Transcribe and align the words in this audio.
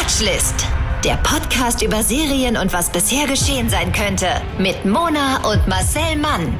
Watchlist. 0.00 0.66
Der 1.04 1.16
Podcast 1.16 1.82
über 1.82 2.02
Serien 2.02 2.56
und 2.56 2.72
was 2.72 2.90
bisher 2.90 3.26
geschehen 3.26 3.68
sein 3.68 3.92
könnte. 3.92 4.26
Mit 4.58 4.86
Mona 4.86 5.46
und 5.46 5.68
Marcel 5.68 6.16
Mann. 6.16 6.58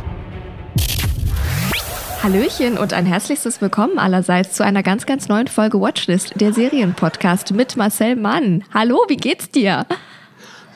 Hallöchen 2.22 2.76
und 2.76 2.92
ein 2.92 3.06
herzlichstes 3.06 3.62
Willkommen 3.62 3.98
allerseits 3.98 4.52
zu 4.52 4.62
einer 4.62 4.82
ganz, 4.82 5.06
ganz 5.06 5.28
neuen 5.28 5.46
Folge 5.46 5.80
Watchlist, 5.80 6.38
der 6.38 6.52
Serienpodcast 6.52 7.52
mit 7.54 7.78
Marcel 7.78 8.14
Mann. 8.14 8.62
Hallo, 8.74 9.04
wie 9.08 9.16
geht's 9.16 9.50
dir? 9.50 9.86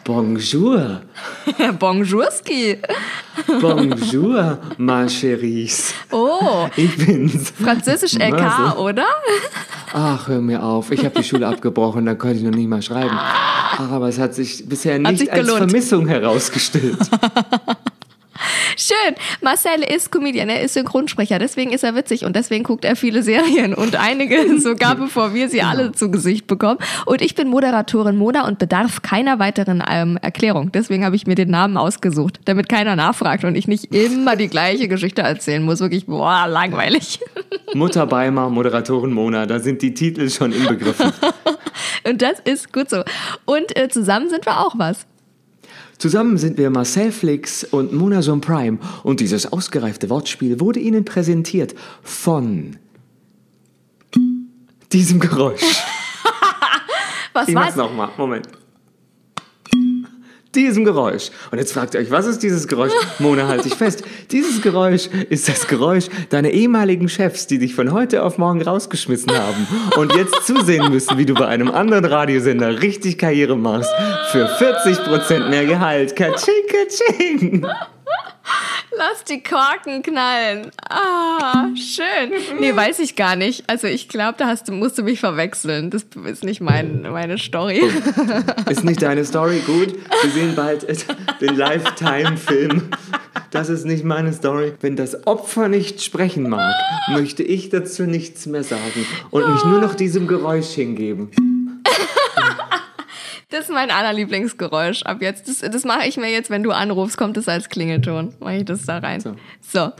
Bonjour. 0.04 1.00
Bonjourski. 1.78 2.76
Bonjour, 3.60 4.58
ma 4.76 5.06
chérie. 5.08 5.72
Oh. 6.12 6.68
Ich 6.76 6.94
bin's. 6.98 7.50
Französisch 7.52 8.14
LK, 8.14 8.78
oder? 8.78 9.06
Ach, 9.94 10.28
hör 10.28 10.42
mir 10.42 10.62
auf. 10.62 10.90
Ich 10.90 11.04
habe 11.04 11.14
die 11.18 11.24
Schule 11.24 11.46
abgebrochen, 11.52 12.04
dann 12.04 12.18
konnte 12.18 12.36
ich 12.36 12.42
noch 12.42 12.50
nicht 12.50 12.68
mal 12.68 12.82
schreiben. 12.82 13.16
Ach, 13.16 13.90
aber 13.90 14.08
es 14.08 14.18
hat 14.18 14.34
sich 14.34 14.68
bisher 14.68 14.98
nicht 14.98 15.20
sich 15.20 15.32
als. 15.32 15.50
Vermissung 15.50 16.06
herausgestellt. 16.06 16.98
Schön. 18.76 19.14
Marcel 19.40 19.82
ist 19.82 20.10
Comedian, 20.10 20.48
er 20.48 20.62
ist 20.62 20.74
Synchronsprecher, 20.74 21.38
deswegen 21.38 21.72
ist 21.72 21.84
er 21.84 21.94
witzig 21.94 22.24
und 22.24 22.34
deswegen 22.34 22.64
guckt 22.64 22.84
er 22.84 22.96
viele 22.96 23.22
Serien 23.22 23.74
und 23.74 23.96
einige 23.96 24.58
sogar 24.60 24.96
bevor 24.96 25.34
wir 25.34 25.48
sie 25.48 25.62
alle 25.62 25.92
zu 25.92 26.10
Gesicht 26.10 26.46
bekommen. 26.46 26.78
Und 27.06 27.22
ich 27.22 27.34
bin 27.34 27.48
Moderatorin 27.48 28.16
Mona 28.16 28.46
und 28.46 28.58
bedarf 28.58 29.02
keiner 29.02 29.38
weiteren 29.38 29.82
ähm, 29.88 30.18
Erklärung. 30.20 30.72
Deswegen 30.72 31.04
habe 31.04 31.16
ich 31.16 31.26
mir 31.26 31.34
den 31.34 31.50
Namen 31.50 31.76
ausgesucht, 31.76 32.40
damit 32.44 32.68
keiner 32.68 32.96
nachfragt 32.96 33.44
und 33.44 33.54
ich 33.54 33.68
nicht 33.68 33.94
immer 33.94 34.36
die 34.36 34.48
gleiche 34.48 34.88
Geschichte 34.88 35.22
erzählen 35.22 35.62
muss. 35.62 35.80
Wirklich, 35.80 36.06
boah, 36.06 36.46
langweilig. 36.48 37.20
Mutter 37.74 38.06
Beimer, 38.06 38.50
Moderatorin 38.50 39.12
Mona, 39.12 39.46
da 39.46 39.58
sind 39.60 39.82
die 39.82 39.94
Titel 39.94 40.28
schon 40.30 40.52
inbegriffen. 40.52 41.12
Und 42.06 42.20
das 42.22 42.38
ist 42.44 42.72
gut 42.72 42.90
so. 42.90 43.02
Und 43.46 43.76
äh, 43.76 43.88
zusammen 43.88 44.28
sind 44.28 44.44
wir 44.46 44.60
auch 44.60 44.74
was. 44.76 45.06
Zusammen 45.98 46.38
sind 46.38 46.58
wir 46.58 46.70
Marcel 46.70 47.12
Flix 47.12 47.64
und 47.64 47.92
Mona 47.92 48.22
Son 48.22 48.40
Prime 48.40 48.78
und 49.02 49.20
dieses 49.20 49.52
ausgereifte 49.52 50.10
Wortspiel 50.10 50.60
wurde 50.60 50.80
Ihnen 50.80 51.04
präsentiert 51.04 51.74
von 52.02 52.76
diesem 54.92 55.20
Geräusch. 55.20 55.60
Was 57.32 57.48
Ich 57.48 57.54
war 57.54 57.64
mach's 57.64 57.76
nochmal. 57.76 58.10
Moment. 58.16 58.48
Diesem 60.54 60.84
Geräusch. 60.84 61.30
Und 61.50 61.58
jetzt 61.58 61.72
fragt 61.72 61.94
ihr 61.94 62.00
euch, 62.00 62.10
was 62.10 62.26
ist 62.26 62.42
dieses 62.42 62.68
Geräusch? 62.68 62.92
Mona, 63.18 63.48
halt 63.48 63.64
dich 63.64 63.74
fest. 63.74 64.04
Dieses 64.30 64.62
Geräusch 64.62 65.08
ist 65.28 65.48
das 65.48 65.66
Geräusch 65.66 66.06
deiner 66.30 66.50
ehemaligen 66.50 67.08
Chefs, 67.08 67.46
die 67.46 67.58
dich 67.58 67.74
von 67.74 67.92
heute 67.92 68.22
auf 68.22 68.38
morgen 68.38 68.62
rausgeschmissen 68.62 69.32
haben 69.36 69.66
und 69.96 70.14
jetzt 70.14 70.46
zusehen 70.46 70.90
müssen, 70.90 71.18
wie 71.18 71.26
du 71.26 71.34
bei 71.34 71.46
einem 71.46 71.70
anderen 71.70 72.04
Radiosender 72.04 72.82
richtig 72.82 73.18
Karriere 73.18 73.56
machst. 73.56 73.90
Für 74.30 74.46
40% 74.46 75.48
mehr 75.48 75.66
Gehalt. 75.66 76.16
Katsching, 76.16 76.54
katsching. 76.68 77.66
Lass 78.96 79.24
die 79.24 79.42
Korken 79.42 80.02
knallen. 80.02 80.70
Ah, 80.88 81.68
schön. 81.74 82.60
Nee, 82.60 82.74
weiß 82.74 83.00
ich 83.00 83.16
gar 83.16 83.36
nicht. 83.36 83.64
Also 83.68 83.86
ich 83.86 84.08
glaube, 84.08 84.34
da 84.38 84.46
hast 84.46 84.70
musst 84.70 84.98
du 84.98 85.02
mich 85.02 85.20
verwechseln. 85.20 85.90
Das 85.90 86.06
ist 86.26 86.44
nicht 86.44 86.60
mein, 86.60 87.02
meine 87.02 87.38
Story. 87.38 87.82
Ist 88.70 88.84
nicht 88.84 89.02
deine 89.02 89.24
Story 89.24 89.60
gut? 89.66 89.94
Wir 90.22 90.30
sehen 90.30 90.54
bald 90.54 90.86
den 91.40 91.56
Lifetime-Film. 91.56 92.90
Das 93.50 93.68
ist 93.68 93.84
nicht 93.84 94.04
meine 94.04 94.32
Story. 94.32 94.72
Wenn 94.80 94.96
das 94.96 95.26
Opfer 95.26 95.68
nicht 95.68 96.02
sprechen 96.02 96.48
mag, 96.48 96.74
möchte 97.10 97.42
ich 97.42 97.68
dazu 97.68 98.02
nichts 98.04 98.46
mehr 98.46 98.64
sagen 98.64 99.06
und 99.30 99.48
mich 99.52 99.64
nur 99.64 99.80
noch 99.80 99.94
diesem 99.94 100.26
Geräusch 100.26 100.70
hingeben. 100.70 101.30
Das 103.54 103.66
ist 103.66 103.70
mein 103.70 103.92
allerlieblingsgeräusch 103.92 105.04
ab 105.04 105.18
jetzt. 105.20 105.48
Das, 105.48 105.58
das 105.58 105.84
mache 105.84 106.08
ich 106.08 106.16
mir 106.16 106.28
jetzt, 106.28 106.50
wenn 106.50 106.64
du 106.64 106.72
anrufst, 106.72 107.16
kommt 107.16 107.36
es 107.36 107.48
als 107.48 107.68
Klingelton. 107.68 108.34
Mache 108.40 108.56
ich 108.56 108.64
das 108.64 108.84
da 108.84 108.98
rein. 108.98 109.20
So. 109.20 109.36
So, 109.60 109.92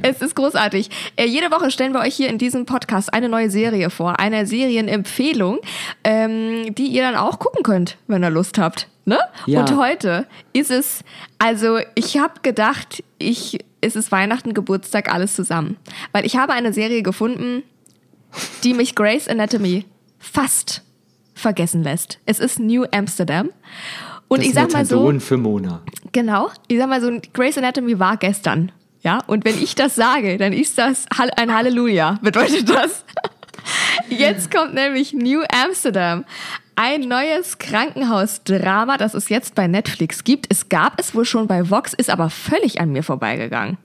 es 0.00 0.22
ist 0.22 0.34
großartig. 0.34 0.88
Äh, 1.16 1.26
jede 1.26 1.50
Woche 1.50 1.70
stellen 1.70 1.92
wir 1.92 2.00
euch 2.00 2.14
hier 2.14 2.30
in 2.30 2.38
diesem 2.38 2.64
Podcast 2.64 3.12
eine 3.12 3.28
neue 3.28 3.50
Serie 3.50 3.90
vor. 3.90 4.18
Eine 4.18 4.46
Serienempfehlung, 4.46 5.58
ähm, 6.04 6.74
die 6.74 6.86
ihr 6.86 7.02
dann 7.02 7.16
auch 7.16 7.38
gucken 7.38 7.62
könnt, 7.62 7.98
wenn 8.06 8.24
ihr 8.24 8.30
Lust 8.30 8.56
habt. 8.56 8.88
Ne? 9.04 9.18
Ja. 9.44 9.60
Und 9.60 9.76
heute 9.76 10.26
ist 10.54 10.70
es, 10.70 11.04
also 11.38 11.80
ich 11.94 12.16
habe 12.16 12.40
gedacht, 12.42 13.04
ich, 13.18 13.58
es 13.82 13.94
ist 13.94 14.10
Weihnachten, 14.10 14.54
Geburtstag, 14.54 15.12
alles 15.12 15.36
zusammen. 15.36 15.76
Weil 16.12 16.24
ich 16.24 16.36
habe 16.36 16.54
eine 16.54 16.72
Serie 16.72 17.02
gefunden, 17.02 17.62
die 18.64 18.72
mich 18.72 18.94
Grace 18.94 19.28
Anatomy 19.28 19.84
fast 20.18 20.82
vergessen 21.34 21.82
lässt. 21.82 22.18
Es 22.26 22.38
ist 22.38 22.58
New 22.58 22.84
Amsterdam. 22.92 23.50
Und 24.28 24.40
Das 24.40 24.46
ich 24.46 24.54
sag 24.54 24.72
mal 24.72 24.84
so, 24.86 24.96
Methadon 24.96 25.20
für 25.20 25.36
Mona. 25.36 25.82
genau, 26.12 26.50
ich 26.68 26.78
sag 26.78 26.88
mal 26.88 27.00
so, 27.00 27.10
Grace 27.34 27.58
Anatomy 27.58 27.98
war 27.98 28.16
gestern. 28.16 28.72
Ja, 29.02 29.18
und 29.26 29.44
wenn 29.44 29.60
ich 29.60 29.74
das 29.74 29.94
sage, 29.96 30.38
dann 30.38 30.52
ist 30.52 30.78
das 30.78 31.06
ein 31.36 31.52
Halleluja, 31.54 32.18
bedeutet 32.22 32.68
das. 32.68 33.04
Jetzt 34.08 34.50
kommt 34.54 34.74
nämlich 34.74 35.12
New 35.12 35.42
Amsterdam. 35.64 36.24
Ein 36.76 37.02
neues 37.02 37.58
Krankenhausdrama, 37.58 38.96
das 38.96 39.14
es 39.14 39.28
jetzt 39.28 39.54
bei 39.54 39.66
Netflix 39.66 40.24
gibt. 40.24 40.46
Es 40.48 40.68
gab 40.68 40.98
es 40.98 41.14
wohl 41.14 41.24
schon 41.24 41.46
bei 41.46 41.68
Vox, 41.68 41.92
ist 41.92 42.08
aber 42.10 42.30
völlig 42.30 42.80
an 42.80 42.90
mir 42.90 43.02
vorbeigegangen. 43.02 43.76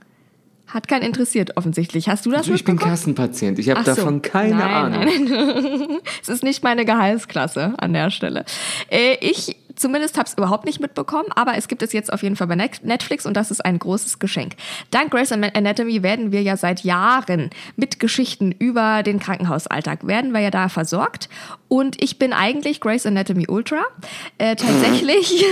Hat 0.68 0.88
keinen 0.88 1.04
interessiert, 1.04 1.56
offensichtlich. 1.56 2.10
Hast 2.10 2.26
du 2.26 2.30
das 2.30 2.40
Also 2.40 2.54
ich 2.54 2.66
bin? 2.66 2.78
Kassenpatient. 2.78 3.58
Ich 3.58 3.70
habe 3.70 3.84
so. 3.84 3.96
davon 3.96 4.22
keine 4.22 4.56
nein, 4.56 4.94
Ahnung. 4.94 5.06
Nein, 5.06 6.00
es 6.22 6.28
ist 6.28 6.44
nicht 6.44 6.64
meine 6.64 6.84
Gehaltsklasse 6.84 7.74
an 7.78 7.94
der 7.94 8.10
Stelle. 8.12 8.44
Äh, 8.90 9.16
ich 9.22 9.56
zumindest 9.78 10.18
habe 10.18 10.28
es 10.28 10.34
überhaupt 10.34 10.66
nicht 10.66 10.80
mitbekommen, 10.80 11.30
aber 11.36 11.56
es 11.56 11.68
gibt 11.68 11.82
es 11.82 11.94
jetzt 11.94 12.12
auf 12.12 12.24
jeden 12.24 12.36
Fall 12.36 12.48
bei 12.48 12.56
Net- 12.56 12.84
Netflix 12.84 13.26
und 13.26 13.36
das 13.36 13.52
ist 13.52 13.64
ein 13.64 13.80
großes 13.80 14.20
Geschenk. 14.20 14.54
Dank 14.92 15.12
Grey's 15.12 15.32
Anatomy 15.32 16.04
werden 16.04 16.32
wir 16.32 16.42
ja 16.42 16.58
seit 16.58 16.82
Jahren 16.84 17.50
mit 17.76 18.00
Geschichten 18.00 18.52
über 18.52 19.04
den 19.04 19.20
Krankenhausalltag, 19.20 20.06
werden 20.08 20.32
wir 20.34 20.42
ja 20.42 20.52
da 20.52 20.70
versorgt 20.70 21.30
und 21.70 22.02
ich 22.02 22.18
bin 22.18 22.34
eigentlich 22.34 22.80
Grey's 22.80 23.06
Anatomy 23.06 23.48
Ultra. 23.48 23.82
Äh, 24.38 24.56
tatsächlich, 24.56 25.46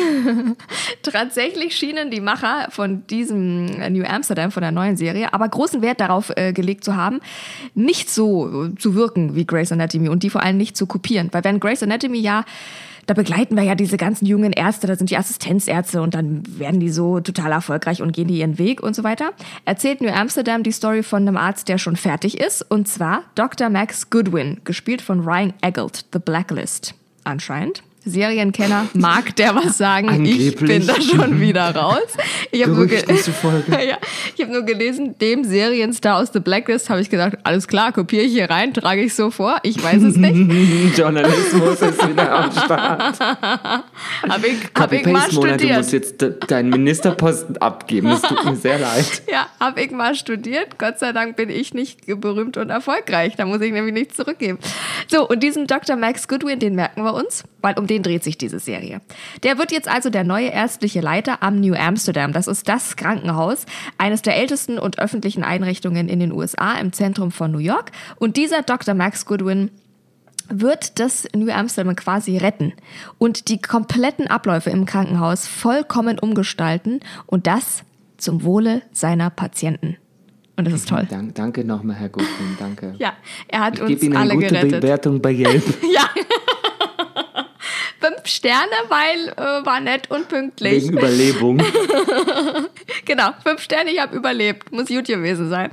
tatsächlich 1.03 1.75
schienen 1.75 2.09
die 2.11 2.21
Macher 2.21 2.67
von 2.69 3.05
diesem 3.07 3.65
New 3.93 4.03
Amsterdam, 4.05 4.51
von 4.51 4.61
der 4.61 4.71
neuen 4.71 4.97
Serie, 4.97 5.33
aber 5.33 5.47
großen 5.47 5.81
Wert 5.81 5.99
darauf 5.99 6.31
äh, 6.35 6.53
gelegt 6.53 6.83
zu 6.83 6.95
haben, 6.95 7.19
nicht 7.73 8.09
so 8.09 8.69
zu 8.79 8.95
wirken 8.95 9.35
wie 9.35 9.45
Grey's 9.45 9.71
Anatomy 9.71 10.09
und 10.09 10.23
die 10.23 10.29
vor 10.29 10.43
allem 10.43 10.57
nicht 10.57 10.77
zu 10.77 10.87
kopieren. 10.87 11.29
Weil 11.31 11.43
wenn 11.43 11.59
Grey's 11.59 11.83
Anatomy 11.83 12.19
ja 12.19 12.45
da 13.05 13.13
begleiten 13.13 13.55
wir 13.55 13.63
ja 13.63 13.75
diese 13.75 13.97
ganzen 13.97 14.25
jungen 14.25 14.51
Ärzte, 14.51 14.87
da 14.87 14.95
sind 14.95 15.09
die 15.09 15.17
Assistenzärzte 15.17 16.01
und 16.01 16.13
dann 16.13 16.43
werden 16.59 16.79
die 16.79 16.89
so 16.89 17.19
total 17.19 17.51
erfolgreich 17.51 18.01
und 18.01 18.13
gehen 18.13 18.27
die 18.27 18.39
ihren 18.39 18.57
Weg 18.57 18.81
und 18.81 18.95
so 18.95 19.03
weiter. 19.03 19.31
Erzählt 19.65 20.01
New 20.01 20.09
Amsterdam 20.09 20.63
die 20.63 20.71
Story 20.71 21.03
von 21.03 21.21
einem 21.21 21.37
Arzt, 21.37 21.69
der 21.69 21.77
schon 21.77 21.95
fertig 21.95 22.39
ist, 22.39 22.61
und 22.63 22.87
zwar 22.87 23.23
Dr. 23.35 23.69
Max 23.69 24.09
Goodwin, 24.09 24.61
gespielt 24.63 25.01
von 25.01 25.21
Ryan 25.21 25.53
Eggelt, 25.61 26.05
The 26.13 26.19
Blacklist, 26.19 26.95
anscheinend. 27.23 27.83
Serienkenner 28.05 28.87
mag 28.93 29.35
der 29.35 29.55
was 29.55 29.77
sagen. 29.77 30.25
Ich 30.25 30.55
bin 30.55 30.81
Angeblich. 30.81 30.87
da 30.87 31.01
schon 31.01 31.39
wieder 31.39 31.75
raus. 31.75 31.97
Ich 32.51 32.63
habe 32.63 32.73
nur, 32.73 32.85
ge 32.85 33.03
ja, 33.07 33.97
ich 34.35 34.41
hab 34.41 34.49
nur 34.49 34.63
gelesen, 34.63 35.17
dem 35.19 35.43
Serienstar 35.43 36.19
aus 36.19 36.29
The 36.31 36.39
Blacklist 36.39 36.89
habe 36.89 37.01
ich 37.01 37.09
gedacht, 37.09 37.37
alles 37.43 37.67
klar, 37.67 37.91
kopiere 37.91 38.23
ich 38.23 38.33
hier 38.33 38.49
rein, 38.49 38.73
trage 38.73 39.01
ich 39.01 39.15
so 39.15 39.31
vor. 39.31 39.57
Ich 39.63 39.81
weiß 39.83 40.03
es 40.03 40.15
nicht. 40.17 40.35
Journalismus 40.97 41.81
ist 41.81 42.07
wieder 42.07 42.31
am 42.31 42.51
Start. 42.51 43.19
Habe 44.29 44.47
ich, 44.47 44.57
hab 44.77 44.91
ich 44.91 45.05
mal 45.05 45.27
Mona, 45.31 45.51
du 45.51 45.59
studiert. 45.59 45.77
musst 45.77 45.93
jetzt 45.93 46.21
de 46.21 46.35
deinen 46.47 46.69
Ministerposten 46.69 47.57
abgeben. 47.57 48.09
Das 48.09 48.21
tut 48.21 48.43
mir 48.45 48.55
sehr 48.55 48.79
leid. 48.79 49.23
Ja, 49.31 49.47
habe 49.59 49.81
ich 49.81 49.91
mal 49.91 50.15
studiert. 50.15 50.77
Gott 50.77 50.99
sei 50.99 51.11
Dank 51.11 51.35
bin 51.35 51.49
ich 51.49 51.73
nicht 51.73 52.05
berühmt 52.19 52.57
und 52.57 52.69
erfolgreich. 52.69 53.35
Da 53.35 53.45
muss 53.45 53.61
ich 53.61 53.71
nämlich 53.71 53.93
nichts 53.93 54.15
zurückgeben. 54.15 54.59
So, 55.07 55.27
und 55.27 55.41
diesen 55.41 55.67
Dr. 55.67 55.95
Max 55.95 56.27
Goodwin, 56.27 56.59
den 56.59 56.75
merken 56.75 57.03
wir 57.03 57.13
uns, 57.13 57.43
weil 57.65 57.79
um 57.79 57.87
den 57.87 58.03
dreht 58.03 58.23
sich 58.23 58.37
diese 58.37 58.59
Serie. 58.59 59.01
Der 59.41 59.57
wird 59.57 59.71
jetzt 59.71 59.87
also 59.87 60.11
der 60.11 60.23
neue 60.23 60.49
ärztliche 60.49 61.01
Leiter 61.01 61.41
am 61.41 61.59
New 61.59 61.73
Amsterdam. 61.73 62.31
Das 62.31 62.45
ist 62.45 62.69
das 62.69 62.95
Krankenhaus, 62.95 63.65
eines 63.97 64.21
der 64.21 64.37
ältesten 64.37 64.77
und 64.77 64.99
öffentlichen 64.99 65.43
Einrichtungen 65.43 66.07
in 66.07 66.19
den 66.19 66.31
USA 66.31 66.73
im 66.73 66.93
Zentrum 66.93 67.31
von 67.31 67.51
New 67.51 67.57
York. 67.57 67.91
Und 68.17 68.37
dieser 68.37 68.61
Dr. 68.61 68.93
Max 68.93 69.25
Goodwin 69.25 69.71
wird 70.47 70.99
das 70.99 71.27
New 71.35 71.49
Amsterdam 71.51 71.95
quasi 71.95 72.37
retten 72.37 72.73
und 73.17 73.49
die 73.49 73.59
kompletten 73.59 74.27
Abläufe 74.27 74.69
im 74.69 74.85
Krankenhaus 74.85 75.47
vollkommen 75.47 76.19
umgestalten 76.19 76.99
und 77.25 77.47
das 77.47 77.83
zum 78.17 78.43
Wohle 78.43 78.83
seiner 78.91 79.31
Patienten. 79.31 79.97
Und 80.55 80.67
das 80.67 80.75
ist 80.75 80.87
toll. 80.87 81.07
Dank, 81.09 81.33
danke 81.33 81.65
nochmal, 81.65 81.95
Herr 81.95 82.09
Gutmann. 82.09 82.57
Danke. 82.59 82.93
Ja, 82.99 83.13
er 83.47 83.61
hat 83.61 83.73
ich 83.73 83.81
uns 83.81 83.89
gebe 83.89 84.05
Ihnen 84.05 84.15
eine 84.17 84.31
alle 84.31 84.35
gute 84.35 84.47
gerettet. 84.49 84.81
Bewertung 84.81 85.19
bei 85.19 85.31
Yelp. 85.31 85.63
Ja. 85.91 86.07
Fünf 88.05 88.27
Sterne, 88.27 88.71
weil 88.89 89.29
äh, 89.29 89.65
war 89.65 89.79
nett 89.79 90.11
und 90.11 90.27
pünktlich. 90.27 90.83
Wegen 90.83 90.97
Überlebung. 90.97 91.61
Genau, 93.05 93.29
fünf 93.43 93.61
Sterne, 93.61 93.91
ich 93.91 93.99
habe 93.99 94.15
überlebt. 94.15 94.71
Muss 94.71 94.87
gut 94.87 95.05
gewesen 95.05 95.49
sein. 95.49 95.69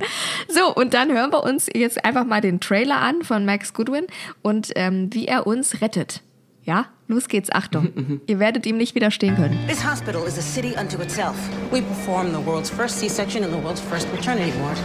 So, 0.47 0.73
und 0.73 0.93
dann 0.93 1.11
hören 1.11 1.31
wir 1.31 1.43
uns 1.43 1.67
jetzt 1.73 2.05
einfach 2.05 2.25
mal 2.25 2.41
den 2.41 2.59
Trailer 2.59 3.01
an 3.01 3.23
von 3.23 3.43
Max 3.43 3.73
Goodwin 3.73 4.05
und 4.43 4.71
ähm, 4.75 5.09
wie 5.11 5.27
er 5.27 5.47
uns 5.47 5.81
rettet. 5.81 6.21
Ja, 6.63 6.85
los 7.07 7.27
geht's, 7.27 7.51
Achtung. 7.51 8.21
Ihr 8.27 8.39
werdet 8.39 8.65
ihm 8.67 8.77
nicht 8.77 8.93
widerstehen 8.93 9.35
können. 9.35 9.57
This 9.67 9.83
hospital 9.83 10.25
is 10.27 10.37
a 10.37 10.41
city 10.41 10.75
unto 10.79 11.01
itself. 11.01 11.35
We 11.71 11.81
perform 11.81 12.31
the 12.31 12.45
world's 12.45 12.69
first 12.69 12.99
C-section 12.99 13.43
in 13.43 13.51
the 13.51 13.61
world's 13.61 13.81
first 13.81 14.07
maternity 14.13 14.53
ward. 14.59 14.77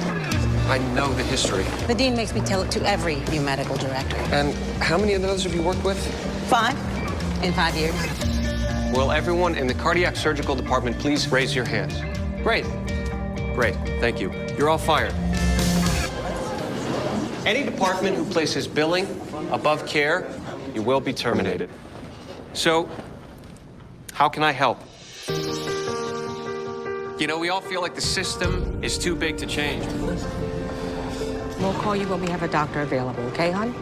I 0.70 0.78
know 0.94 1.12
the 1.14 1.24
history. 1.24 1.64
The 1.86 1.94
dean 1.94 2.16
makes 2.16 2.34
me 2.34 2.40
tell 2.40 2.62
it 2.62 2.70
to 2.72 2.80
every 2.88 3.16
new 3.30 3.42
medical 3.42 3.76
director. 3.76 4.16
And 4.32 4.54
how 4.80 4.98
many 4.98 5.14
of 5.14 5.22
those 5.22 5.44
have 5.44 5.54
you 5.54 5.62
worked 5.62 5.84
with? 5.84 5.98
Five 6.48 6.74
in 7.43 7.52
five 7.52 7.76
years. 7.76 7.94
Will 8.93 9.12
everyone 9.12 9.55
in 9.55 9.67
the 9.67 9.75
cardiac 9.75 10.17
surgical 10.17 10.55
department 10.55 10.99
please 10.99 11.31
raise 11.31 11.55
your 11.55 11.64
hands? 11.64 12.00
Great. 12.43 12.64
Great. 13.55 13.75
Thank 14.00 14.20
you. 14.20 14.32
You're 14.56 14.69
all 14.69 14.79
fired. 14.79 15.12
Any 17.46 17.64
department 17.64 18.17
who 18.17 18.25
places 18.25 18.67
billing 18.69 19.06
above 19.50 19.87
care, 19.87 20.29
you 20.75 20.82
will 20.82 21.00
be 21.00 21.12
terminated. 21.12 21.70
So, 22.52 22.88
how 24.12 24.29
can 24.29 24.43
I 24.43 24.52
help? 24.52 24.81
You 27.20 27.26
know, 27.26 27.38
we 27.38 27.49
all 27.49 27.61
feel 27.61 27.81
like 27.81 27.94
the 27.94 28.00
system 28.00 28.82
is 28.82 28.99
too 28.99 29.17
big 29.17 29.38
to 29.38 29.46
change. 29.46 29.85
We'll 31.58 31.75
call 31.75 31.96
you 31.96 32.06
when 32.08 32.20
we 32.20 32.29
have 32.29 32.43
a 32.43 32.49
doctor 32.49 32.82
available, 32.82 33.23
okay, 33.29 33.50
hon? 33.50 33.73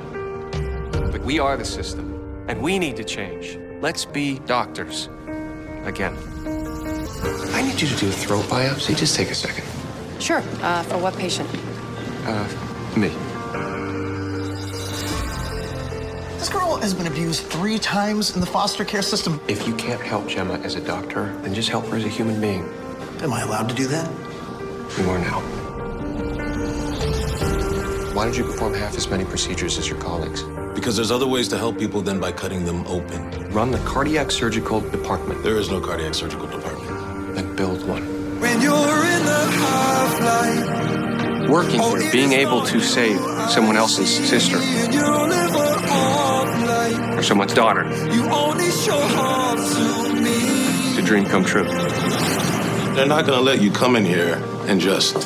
But 0.92 1.22
we 1.22 1.38
are 1.38 1.56
the 1.56 1.64
system, 1.64 2.05
and 2.48 2.60
we 2.62 2.78
need 2.78 2.96
to 2.96 3.04
change. 3.04 3.58
Let's 3.80 4.04
be 4.04 4.38
doctors. 4.40 5.08
Again. 5.84 6.16
I 7.54 7.62
need 7.62 7.80
you 7.80 7.88
to 7.88 7.96
do 7.96 8.08
a 8.08 8.12
throat 8.12 8.44
biopsy. 8.46 8.96
Just 8.96 9.16
take 9.16 9.30
a 9.30 9.34
second. 9.34 9.64
Sure. 10.20 10.42
Uh, 10.60 10.82
for 10.84 10.98
what 10.98 11.16
patient? 11.16 11.48
Uh, 12.24 12.48
me. 12.96 13.08
This 16.38 16.48
girl 16.48 16.76
has 16.76 16.94
been 16.94 17.06
abused 17.06 17.44
three 17.44 17.78
times 17.78 18.34
in 18.34 18.40
the 18.40 18.46
foster 18.46 18.84
care 18.84 19.02
system. 19.02 19.40
If 19.48 19.66
you 19.66 19.74
can't 19.76 20.00
help 20.00 20.28
Gemma 20.28 20.54
as 20.58 20.74
a 20.74 20.80
doctor, 20.80 21.36
then 21.42 21.54
just 21.54 21.68
help 21.68 21.86
her 21.86 21.96
as 21.96 22.04
a 22.04 22.08
human 22.08 22.40
being. 22.40 22.68
Am 23.20 23.32
I 23.32 23.42
allowed 23.42 23.68
to 23.68 23.74
do 23.74 23.86
that? 23.88 24.10
You 24.98 25.10
are 25.10 25.18
now. 25.18 25.55
Why 28.16 28.24
did 28.24 28.38
you 28.38 28.44
perform 28.44 28.72
half 28.72 28.96
as 28.96 29.10
many 29.10 29.26
procedures 29.26 29.76
as 29.76 29.90
your 29.90 30.00
colleagues? 30.00 30.42
Because 30.74 30.96
there's 30.96 31.10
other 31.10 31.26
ways 31.26 31.48
to 31.48 31.58
help 31.58 31.78
people 31.78 32.00
than 32.00 32.18
by 32.18 32.32
cutting 32.32 32.64
them 32.64 32.82
open. 32.86 33.50
Run 33.50 33.70
the 33.70 33.78
cardiac 33.80 34.30
surgical 34.30 34.80
department. 34.80 35.42
There 35.42 35.58
is 35.58 35.70
no 35.70 35.82
cardiac 35.82 36.14
surgical 36.14 36.46
department. 36.46 37.34
Then 37.34 37.54
build 37.54 37.86
one. 37.86 38.04
When 38.40 38.62
you're 38.62 38.72
in 38.72 39.22
the 39.26 39.44
half 39.60 40.20
light, 40.22 41.50
Working 41.50 41.82
here, 41.82 42.10
being 42.10 42.32
able 42.32 42.64
to 42.64 42.80
save 42.80 43.20
someone 43.50 43.76
else's 43.76 44.08
sister 44.08 44.56
and 44.56 44.94
you 44.94 45.02
live 45.02 45.54
a 45.54 45.78
half 45.80 46.66
light, 46.66 47.18
or 47.18 47.22
someone's 47.22 47.52
daughter, 47.52 47.84
you 48.14 48.24
only 48.30 48.70
show 48.70 48.98
half 48.98 49.58
to 49.58 50.14
me. 50.14 50.38
it's 50.88 50.98
a 50.98 51.02
dream 51.02 51.26
come 51.26 51.44
true. 51.44 51.64
They're 52.94 53.04
not 53.04 53.26
going 53.26 53.38
to 53.38 53.44
let 53.44 53.60
you 53.60 53.70
come 53.70 53.94
in 53.94 54.06
here 54.06 54.42
and 54.68 54.80
just 54.80 55.22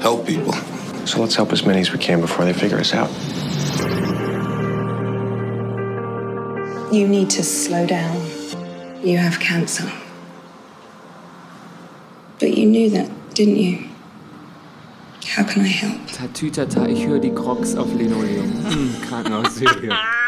help 0.00 0.26
people. 0.26 0.54
So 1.06 1.20
let's 1.20 1.34
help 1.34 1.52
as 1.52 1.64
many 1.64 1.80
as 1.80 1.92
we 1.92 1.98
can 1.98 2.20
before 2.20 2.44
they 2.44 2.52
figure 2.52 2.78
us 2.78 2.94
out. 2.94 3.10
You 6.92 7.08
need 7.08 7.30
to 7.30 7.42
slow 7.42 7.86
down. 7.86 8.16
You 9.02 9.18
have 9.18 9.38
cancer. 9.38 9.90
But 12.38 12.56
you 12.56 12.66
knew 12.66 12.90
that, 12.90 13.10
didn't 13.34 13.56
you? 13.56 13.88
How 15.26 15.44
can 15.44 15.62
I 15.62 15.68
help? 15.68 16.00
Tatütata, 16.12 16.86
ich 16.88 17.06
höre 17.06 17.18
die 17.18 17.34
Crocs 17.34 17.76
auf 17.76 17.92
Linoleum. 17.92 18.46
Mm, 18.46 19.02
Krankenhausserie. 19.08 19.90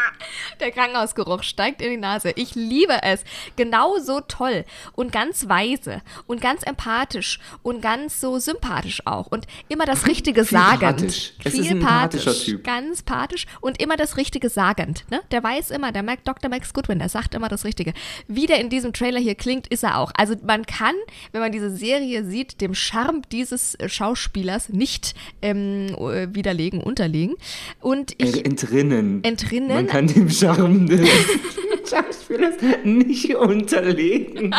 Der 0.59 0.71
Krankenhausgeruch 0.71 1.43
steigt 1.43 1.81
in 1.81 1.91
die 1.91 1.97
Nase. 1.97 2.31
Ich 2.35 2.55
liebe 2.55 2.99
es. 3.03 3.23
Genauso 3.55 4.21
toll 4.21 4.65
und 4.93 5.11
ganz 5.11 5.47
weise 5.47 6.01
und 6.25 6.41
ganz 6.41 6.63
empathisch 6.63 7.39
und 7.63 7.81
ganz 7.81 8.19
so 8.19 8.39
sympathisch 8.39 9.01
auch 9.05 9.27
und 9.27 9.45
immer 9.69 9.85
das 9.85 10.07
Richtige 10.07 10.45
Viel 10.45 10.57
sagend. 10.57 10.97
pathisch. 10.97 11.33
Es 11.43 11.53
ist 11.53 11.69
ein 11.69 11.77
empathischer 11.77 12.33
Typ. 12.33 12.63
Ganz 12.63 13.03
pathisch 13.03 13.45
und 13.61 13.81
immer 13.81 13.97
das 13.97 14.17
Richtige 14.17 14.49
sagend. 14.49 15.05
Ne? 15.11 15.21
Der 15.31 15.43
weiß 15.43 15.71
immer, 15.71 15.91
der 15.91 16.03
Mac, 16.03 16.23
Dr. 16.23 16.49
Max 16.49 16.73
Goodwin, 16.73 16.99
der 16.99 17.09
sagt 17.09 17.35
immer 17.35 17.49
das 17.49 17.65
Richtige. 17.65 17.93
Wie 18.27 18.45
der 18.45 18.59
in 18.59 18.69
diesem 18.69 18.93
Trailer 18.93 19.19
hier 19.19 19.35
klingt, 19.35 19.67
ist 19.67 19.83
er 19.83 19.97
auch. 19.97 20.11
Also 20.17 20.35
man 20.45 20.65
kann, 20.65 20.95
wenn 21.31 21.41
man 21.41 21.51
diese 21.51 21.75
Serie 21.75 22.25
sieht, 22.25 22.61
dem 22.61 22.73
Charme 22.73 23.21
dieses 23.31 23.75
äh, 23.75 23.89
Schauspielers 23.89 24.69
nicht 24.69 25.13
ähm, 25.41 25.95
äh, 25.99 26.33
widerlegen, 26.33 26.81
unterlegen. 26.81 27.35
Und 27.79 28.13
ich 28.17 28.45
Entrinnen. 28.45 29.23
Entrinnen? 29.23 29.67
Man 29.69 29.87
kann 29.87 30.07
dem 30.07 30.29
Charme 30.29 30.46
des 30.87 31.09
Schauspielers 31.89 32.55
nicht 32.83 33.35
unterlegen. 33.35 34.53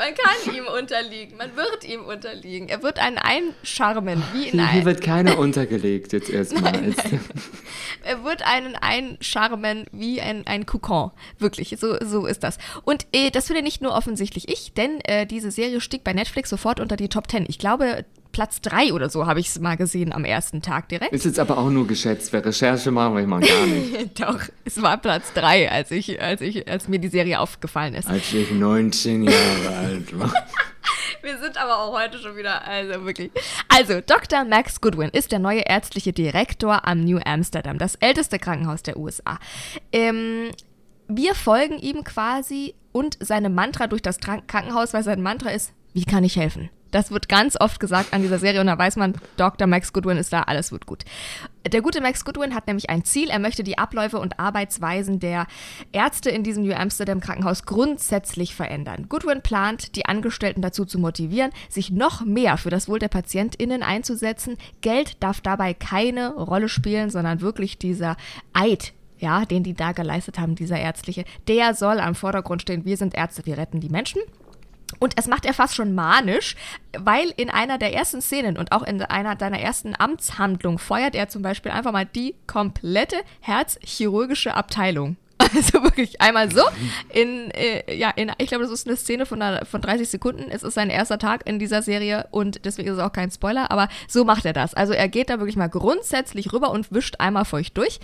Man 0.00 0.14
kann 0.14 0.54
ihm 0.54 0.64
unterliegen, 0.66 1.36
man 1.36 1.54
wird 1.56 1.84
ihm 1.84 2.06
unterliegen. 2.06 2.70
Er 2.70 2.82
wird 2.82 2.98
einen 2.98 3.18
einscharmen, 3.18 4.22
wie 4.32 4.48
in 4.48 4.70
Hier, 4.70 4.86
wird 4.86 5.02
keiner 5.02 5.38
untergelegt 5.38 6.14
jetzt 6.14 6.30
erstmal. 6.30 6.72
Nein, 6.72 6.94
er 8.02 8.24
wird 8.24 8.40
einen 8.40 8.76
einscharmen 8.76 9.84
wie 9.92 10.22
ein, 10.22 10.46
ein 10.46 10.64
Kokon. 10.64 11.10
Wirklich, 11.38 11.76
so, 11.78 11.98
so 12.02 12.24
ist 12.24 12.42
das. 12.42 12.56
Und 12.84 13.06
äh, 13.12 13.30
das 13.30 13.48
finde 13.48 13.60
nicht 13.60 13.82
nur 13.82 13.92
offensichtlich 13.92 14.48
ich, 14.48 14.72
denn 14.72 15.02
äh, 15.02 15.26
diese 15.26 15.50
Serie 15.50 15.82
stieg 15.82 16.02
bei 16.02 16.14
Netflix 16.14 16.48
sofort 16.48 16.80
unter 16.80 16.96
die 16.96 17.10
Top 17.10 17.30
10. 17.30 17.44
Ich 17.48 17.58
glaube, 17.58 18.06
Platz 18.32 18.60
3 18.60 18.92
oder 18.92 19.10
so 19.10 19.26
habe 19.26 19.40
ich 19.40 19.48
es 19.48 19.60
mal 19.60 19.76
gesehen 19.76 20.12
am 20.12 20.24
ersten 20.24 20.62
Tag 20.62 20.88
direkt. 20.88 21.12
Ist 21.12 21.24
jetzt 21.24 21.38
aber 21.38 21.58
auch 21.58 21.70
nur 21.70 21.86
geschätzt. 21.86 22.32
Wer 22.32 22.44
Recherche 22.44 22.90
machen 22.90 23.16
wir 23.16 23.26
mal 23.26 23.40
gar 23.40 23.66
nicht. 23.66 24.20
Doch, 24.20 24.40
es 24.64 24.80
war 24.80 24.96
Platz 24.98 25.32
3, 25.34 25.70
als 25.70 25.90
ich, 25.90 26.20
als 26.20 26.40
ich, 26.40 26.68
als 26.68 26.88
mir 26.88 26.98
die 26.98 27.08
Serie 27.08 27.40
aufgefallen 27.40 27.94
ist. 27.94 28.08
Als 28.08 28.32
ich 28.32 28.50
19 28.50 29.24
Jahre 29.24 29.76
alt 29.76 30.18
war. 30.18 30.32
Wir 31.22 31.38
sind 31.38 31.58
aber 31.58 31.78
auch 31.78 32.00
heute 32.00 32.18
schon 32.18 32.36
wieder, 32.36 32.66
also 32.66 33.04
wirklich. 33.04 33.30
Also, 33.68 34.00
Dr. 34.00 34.44
Max 34.44 34.80
Goodwin 34.80 35.10
ist 35.10 35.32
der 35.32 35.38
neue 35.38 35.60
ärztliche 35.60 36.14
Direktor 36.14 36.88
am 36.88 37.04
New 37.04 37.18
Amsterdam, 37.22 37.76
das 37.76 37.96
älteste 37.96 38.38
Krankenhaus 38.38 38.82
der 38.82 38.96
USA. 38.96 39.38
Ähm, 39.92 40.50
wir 41.08 41.34
folgen 41.34 41.78
ihm 41.78 42.04
quasi 42.04 42.74
und 42.92 43.18
seinem 43.20 43.54
Mantra 43.54 43.86
durch 43.86 44.02
das 44.02 44.18
Krankenhaus, 44.18 44.94
weil 44.94 45.02
sein 45.02 45.22
Mantra 45.22 45.50
ist, 45.50 45.72
wie 45.92 46.04
kann 46.04 46.24
ich 46.24 46.36
helfen? 46.36 46.70
Das 46.90 47.10
wird 47.10 47.28
ganz 47.28 47.56
oft 47.60 47.80
gesagt 47.80 48.12
an 48.12 48.22
dieser 48.22 48.38
Serie 48.38 48.60
und 48.60 48.66
da 48.66 48.78
weiß 48.78 48.96
man, 48.96 49.14
Dr. 49.36 49.66
Max 49.66 49.92
Goodwin 49.92 50.16
ist 50.16 50.32
da, 50.32 50.42
alles 50.42 50.72
wird 50.72 50.86
gut. 50.86 51.04
Der 51.70 51.82
gute 51.82 52.00
Max 52.00 52.24
Goodwin 52.24 52.54
hat 52.54 52.66
nämlich 52.66 52.88
ein 52.88 53.04
Ziel, 53.04 53.28
er 53.28 53.38
möchte 53.38 53.62
die 53.62 53.76
Abläufe 53.76 54.18
und 54.18 54.40
Arbeitsweisen 54.40 55.20
der 55.20 55.46
Ärzte 55.92 56.30
in 56.30 56.42
diesem 56.42 56.64
New 56.64 56.74
Amsterdam 56.74 57.20
Krankenhaus 57.20 57.64
grundsätzlich 57.64 58.54
verändern. 58.54 59.06
Goodwin 59.08 59.42
plant, 59.42 59.94
die 59.94 60.06
Angestellten 60.06 60.62
dazu 60.62 60.84
zu 60.84 60.98
motivieren, 60.98 61.52
sich 61.68 61.90
noch 61.90 62.24
mehr 62.24 62.56
für 62.56 62.70
das 62.70 62.88
Wohl 62.88 62.98
der 62.98 63.08
PatientInnen 63.08 63.82
einzusetzen. 63.82 64.56
Geld 64.80 65.22
darf 65.22 65.40
dabei 65.40 65.74
keine 65.74 66.34
Rolle 66.34 66.68
spielen, 66.68 67.10
sondern 67.10 67.42
wirklich 67.42 67.78
dieser 67.78 68.16
Eid, 68.54 68.94
ja, 69.18 69.44
den 69.44 69.62
die 69.62 69.74
da 69.74 69.92
geleistet 69.92 70.38
haben, 70.38 70.54
dieser 70.54 70.78
ärztliche, 70.78 71.24
der 71.46 71.74
soll 71.74 72.00
am 72.00 72.14
Vordergrund 72.14 72.62
stehen. 72.62 72.86
Wir 72.86 72.96
sind 72.96 73.14
Ärzte, 73.14 73.44
wir 73.44 73.58
retten 73.58 73.80
die 73.80 73.90
Menschen. 73.90 74.22
Und 74.98 75.14
es 75.16 75.28
macht 75.28 75.46
er 75.46 75.54
fast 75.54 75.74
schon 75.74 75.94
manisch, 75.94 76.56
weil 76.98 77.32
in 77.36 77.50
einer 77.50 77.78
der 77.78 77.94
ersten 77.94 78.20
Szenen 78.20 78.58
und 78.58 78.72
auch 78.72 78.82
in 78.82 79.02
einer 79.02 79.36
deiner 79.36 79.60
ersten 79.60 79.94
Amtshandlungen 79.98 80.78
feuert 80.78 81.14
er 81.14 81.28
zum 81.28 81.42
Beispiel 81.42 81.72
einfach 81.72 81.92
mal 81.92 82.06
die 82.06 82.34
komplette 82.46 83.16
herzchirurgische 83.40 84.54
Abteilung. 84.54 85.16
Also 85.54 85.82
wirklich 85.82 86.20
einmal 86.20 86.50
so 86.50 86.62
in, 87.12 87.50
äh, 87.50 87.94
ja, 87.94 88.10
in, 88.10 88.30
ich 88.38 88.48
glaube, 88.48 88.64
das 88.64 88.72
ist 88.72 88.86
eine 88.86 88.96
Szene 88.96 89.26
von, 89.26 89.42
einer, 89.42 89.64
von 89.66 89.80
30 89.80 90.08
Sekunden. 90.08 90.50
Es 90.50 90.62
ist 90.62 90.74
sein 90.74 90.90
erster 90.90 91.18
Tag 91.18 91.46
in 91.48 91.58
dieser 91.58 91.82
Serie 91.82 92.26
und 92.30 92.64
deswegen 92.64 92.88
ist 92.88 92.94
es 92.94 93.00
auch 93.00 93.12
kein 93.12 93.30
Spoiler, 93.30 93.70
aber 93.70 93.88
so 94.08 94.24
macht 94.24 94.44
er 94.44 94.52
das. 94.52 94.74
Also 94.74 94.92
er 94.92 95.08
geht 95.08 95.28
da 95.30 95.38
wirklich 95.38 95.56
mal 95.56 95.68
grundsätzlich 95.68 96.52
rüber 96.52 96.70
und 96.70 96.92
wischt 96.92 97.16
einmal 97.18 97.44
feucht 97.44 97.76
durch. 97.76 98.00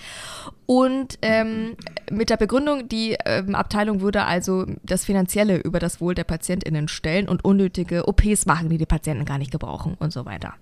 Und 0.67 1.19
ähm, 1.23 1.77
mit 2.11 2.31
der 2.31 2.37
Begründung, 2.37 2.89
die 2.89 3.17
ähm, 3.25 3.55
Abteilung 3.55 4.01
würde 4.01 4.25
also 4.25 4.67
das 4.83 5.05
Finanzielle 5.05 5.59
über 5.59 5.79
das 5.79 6.01
Wohl 6.01 6.15
der 6.15 6.25
PatientInnen 6.25 6.89
stellen 6.89 7.29
und 7.29 7.45
unnötige 7.45 8.09
OPs 8.09 8.47
machen, 8.47 8.69
die 8.69 8.79
die 8.79 8.87
Patienten 8.87 9.25
gar 9.25 9.39
nicht 9.39 9.53
gebrauchen 9.53 9.97
und 9.99 10.13
so 10.13 10.25
weiter. 10.25 10.55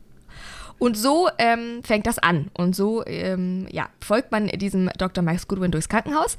Und 0.78 0.97
so 0.97 1.28
ähm, 1.38 1.83
fängt 1.83 2.07
das 2.07 2.19
an. 2.19 2.50
Und 2.54 2.75
so 2.76 3.04
ähm, 3.07 3.66
ja, 3.71 3.88
folgt 4.00 4.33
man 4.33 4.49
diesem 4.49 4.90
Dr. 4.99 5.23
Max 5.23 5.49
Goodwin 5.49 5.71
durchs 5.71 5.88
Krankenhaus. 5.88 6.37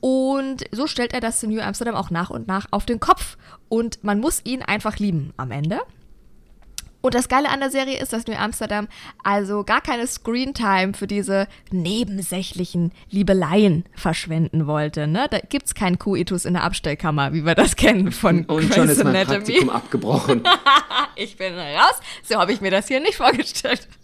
Und 0.00 0.64
so 0.72 0.86
stellt 0.86 1.12
er 1.12 1.20
das 1.20 1.42
in 1.42 1.50
New 1.50 1.60
Amsterdam 1.60 1.94
auch 1.94 2.10
nach 2.10 2.30
und 2.30 2.48
nach 2.48 2.66
auf 2.70 2.86
den 2.86 3.00
Kopf. 3.00 3.36
Und 3.68 4.02
man 4.04 4.20
muss 4.20 4.42
ihn 4.44 4.62
einfach 4.62 4.98
lieben 4.98 5.32
am 5.36 5.50
Ende. 5.50 5.80
Und 7.00 7.14
das 7.14 7.28
Geile 7.28 7.48
an 7.50 7.60
der 7.60 7.70
Serie 7.70 8.00
ist, 8.00 8.12
dass 8.12 8.26
New 8.26 8.34
Amsterdam 8.34 8.88
also 9.22 9.62
gar 9.62 9.80
keine 9.80 10.06
Screentime 10.06 10.94
für 10.94 11.06
diese 11.06 11.46
nebensächlichen 11.70 12.92
Liebeleien 13.10 13.84
verschwenden 13.94 14.66
wollte. 14.66 15.06
Ne? 15.06 15.26
Da 15.30 15.38
gibt's 15.38 15.74
keinen 15.74 15.98
Coitus 15.98 16.44
in 16.44 16.54
der 16.54 16.64
Abstellkammer, 16.64 17.32
wie 17.32 17.44
wir 17.46 17.54
das 17.54 17.76
kennen 17.76 18.10
von 18.10 18.44
Und 18.46 18.68
Grey's 18.68 18.74
schon 18.74 18.88
ist 18.88 18.98
mein 19.04 19.14
Anatomy. 19.14 19.38
Praktikum 19.38 19.70
abgebrochen. 19.78 20.42
Ich 21.14 21.36
bin 21.36 21.54
raus. 21.54 22.00
So 22.24 22.36
habe 22.36 22.52
ich 22.52 22.60
mir 22.60 22.70
das 22.70 22.88
hier 22.88 23.00
nicht 23.00 23.16
vorgestellt. 23.16 23.86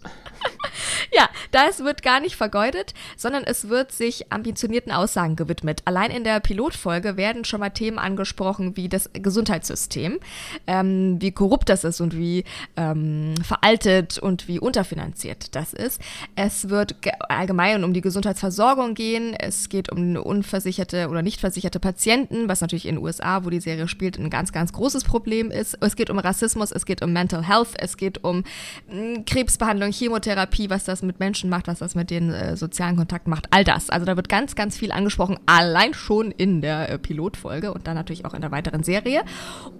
Ja, 1.13 1.29
das 1.51 1.81
wird 1.85 2.03
gar 2.03 2.21
nicht 2.21 2.37
vergeudet, 2.37 2.95
sondern 3.17 3.45
es 3.45 3.69
wird 3.69 3.93
sich 3.93 4.33
ambitionierten 4.33 4.93
Aussagen 4.93 5.37
gewidmet. 5.37 5.83
Allein 5.85 6.11
in 6.11 6.25
der 6.25 6.41
Pilotfolge 6.41 7.17
werden 7.17 7.45
schon 7.45 7.61
mal 7.61 7.71
Themen 7.71 7.99
angesprochen 7.99 8.77
wie 8.77 8.89
das 8.89 9.11
Gesundheitssystem, 9.13 10.19
ähm, 10.67 11.21
wie 11.21 11.33
korrupt 11.33 11.69
das 11.69 11.85
ist 11.85 12.01
und 12.01 12.17
wie 12.17 12.45
ähm, 12.77 13.35
veraltet 13.43 14.19
und 14.19 14.49
wie 14.49 14.59
unterfinanziert 14.59 15.55
das 15.55 15.73
ist. 15.73 16.01
Es 16.37 16.69
wird 16.69 16.97
allgemein 17.29 17.85
um 17.85 17.93
die 17.93 18.01
Gesundheitsversorgung 18.01 18.95
gehen. 18.95 19.35
Es 19.35 19.69
geht 19.69 19.91
um 19.91 20.17
unversicherte 20.17 21.09
oder 21.09 21.23
nicht 21.23 21.41
versicherte 21.41 21.81
Patienten, 21.81 22.49
was 22.49 22.61
natürlich 22.61 22.87
in 22.87 22.97
den 22.97 23.05
USA, 23.05 23.45
wo 23.45 23.51
die 23.51 23.61
Serie 23.61 23.89
spielt, 23.89 24.19
ein 24.19 24.31
ganz, 24.31 24.53
ganz 24.53 24.73
großes 24.73 25.05
Problem 25.05 25.51
ist. 25.51 25.77
Es 25.81 25.97
geht 25.97 26.11
um 26.11 26.19
Rassismus, 26.19 26.73
es 26.73 26.87
geht 26.87 27.03
um 27.03 27.13
Mental 27.13 27.47
Health, 27.47 27.71
es 27.79 27.97
geht 27.97 28.23
um 28.25 28.45
mh, 28.91 29.23
Krebsbehandlung, 29.27 29.93
Chemotherapie, 29.93 30.71
was 30.71 30.85
das 30.95 31.03
mit 31.03 31.19
Menschen 31.19 31.51
macht, 31.51 31.67
was 31.67 31.81
das 31.81 31.95
mit 31.95 32.11
den 32.11 32.31
äh, 32.31 32.57
sozialen 32.57 32.97
Kontakten 32.97 33.31
macht, 33.31 33.49
all 33.51 33.65
das. 33.65 33.91
Also 33.91 34.07
da 34.07 34.17
wird 34.17 34.29
ganz, 34.29 34.55
ganz 34.55 34.77
viel 34.77 34.93
angesprochen, 34.93 35.39
allein 35.47 35.93
schon 35.93 36.31
in 36.31 36.61
der 36.61 36.89
äh, 36.89 36.99
Pilotfolge 36.99 37.75
und 37.75 37.89
dann 37.89 37.97
natürlich 37.97 38.25
auch 38.25 38.33
in 38.33 38.41
der 38.41 38.53
weiteren 38.53 38.85
Serie. 38.85 39.25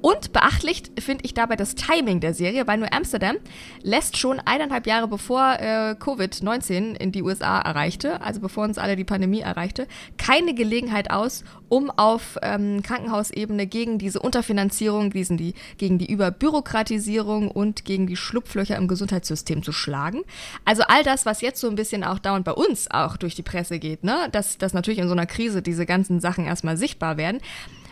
Und 0.03 0.33
beachtlich 0.33 0.83
finde 0.99 1.25
ich 1.25 1.35
dabei 1.35 1.55
das 1.55 1.77
Timing 1.77 2.19
der 2.19 2.35
Serie, 2.35 2.67
weil 2.67 2.79
New 2.79 2.87
Amsterdam 2.91 3.37
lässt 3.83 4.17
schon 4.17 4.41
eineinhalb 4.41 4.87
Jahre 4.87 5.07
bevor 5.07 5.55
äh, 5.61 5.95
Covid-19 5.99 6.97
in 6.97 7.13
die 7.13 7.23
USA 7.23 7.61
erreichte, 7.61 8.21
also 8.21 8.41
bevor 8.41 8.65
uns 8.65 8.79
alle 8.79 8.97
die 8.97 9.05
Pandemie 9.05 9.41
erreichte, 9.41 9.87
keine 10.19 10.55
Gelegenheit 10.55 11.13
aus, 11.13 11.45
um 11.69 11.91
auf 11.91 12.39
ähm, 12.43 12.83
Krankenhausebene 12.83 13.67
gegen 13.67 13.99
diese 13.99 14.19
Unterfinanzierung, 14.19 15.11
diesen, 15.11 15.37
die, 15.37 15.55
gegen 15.79 15.99
die 15.99 16.11
Überbürokratisierung 16.11 17.51
und 17.51 17.85
gegen 17.85 18.07
die 18.09 18.17
Schlupflöcher 18.17 18.77
im 18.77 18.89
Gesundheitssystem 18.89 19.63
zu 19.63 19.73
schlagen. 19.73 20.23
Also 20.65 20.83
all 20.89 21.04
das, 21.07 21.27
was 21.27 21.41
jetzt 21.41 21.61
so 21.61 21.69
ein 21.69 21.77
bisschen 21.77 22.05
auch 22.05 22.19
dauernd 22.19 22.45
bei 22.45 22.53
uns 22.53 22.91
auch 22.91 23.17
durch 23.17 23.35
die 23.35 23.43
Presse 23.43 23.79
geht, 23.79 24.05
ne, 24.05 24.29
dass, 24.33 24.59
dass 24.59 24.75
natürlich 24.75 24.99
in 24.99 25.09
so 25.09 25.13
einer 25.13 25.27
Krise 25.27 25.63
diese 25.63 25.87
ganzen 25.87 26.21
Sachen 26.21 26.45
erstmal 26.45 26.77
sichtbar 26.77 27.17
werden, 27.17 27.41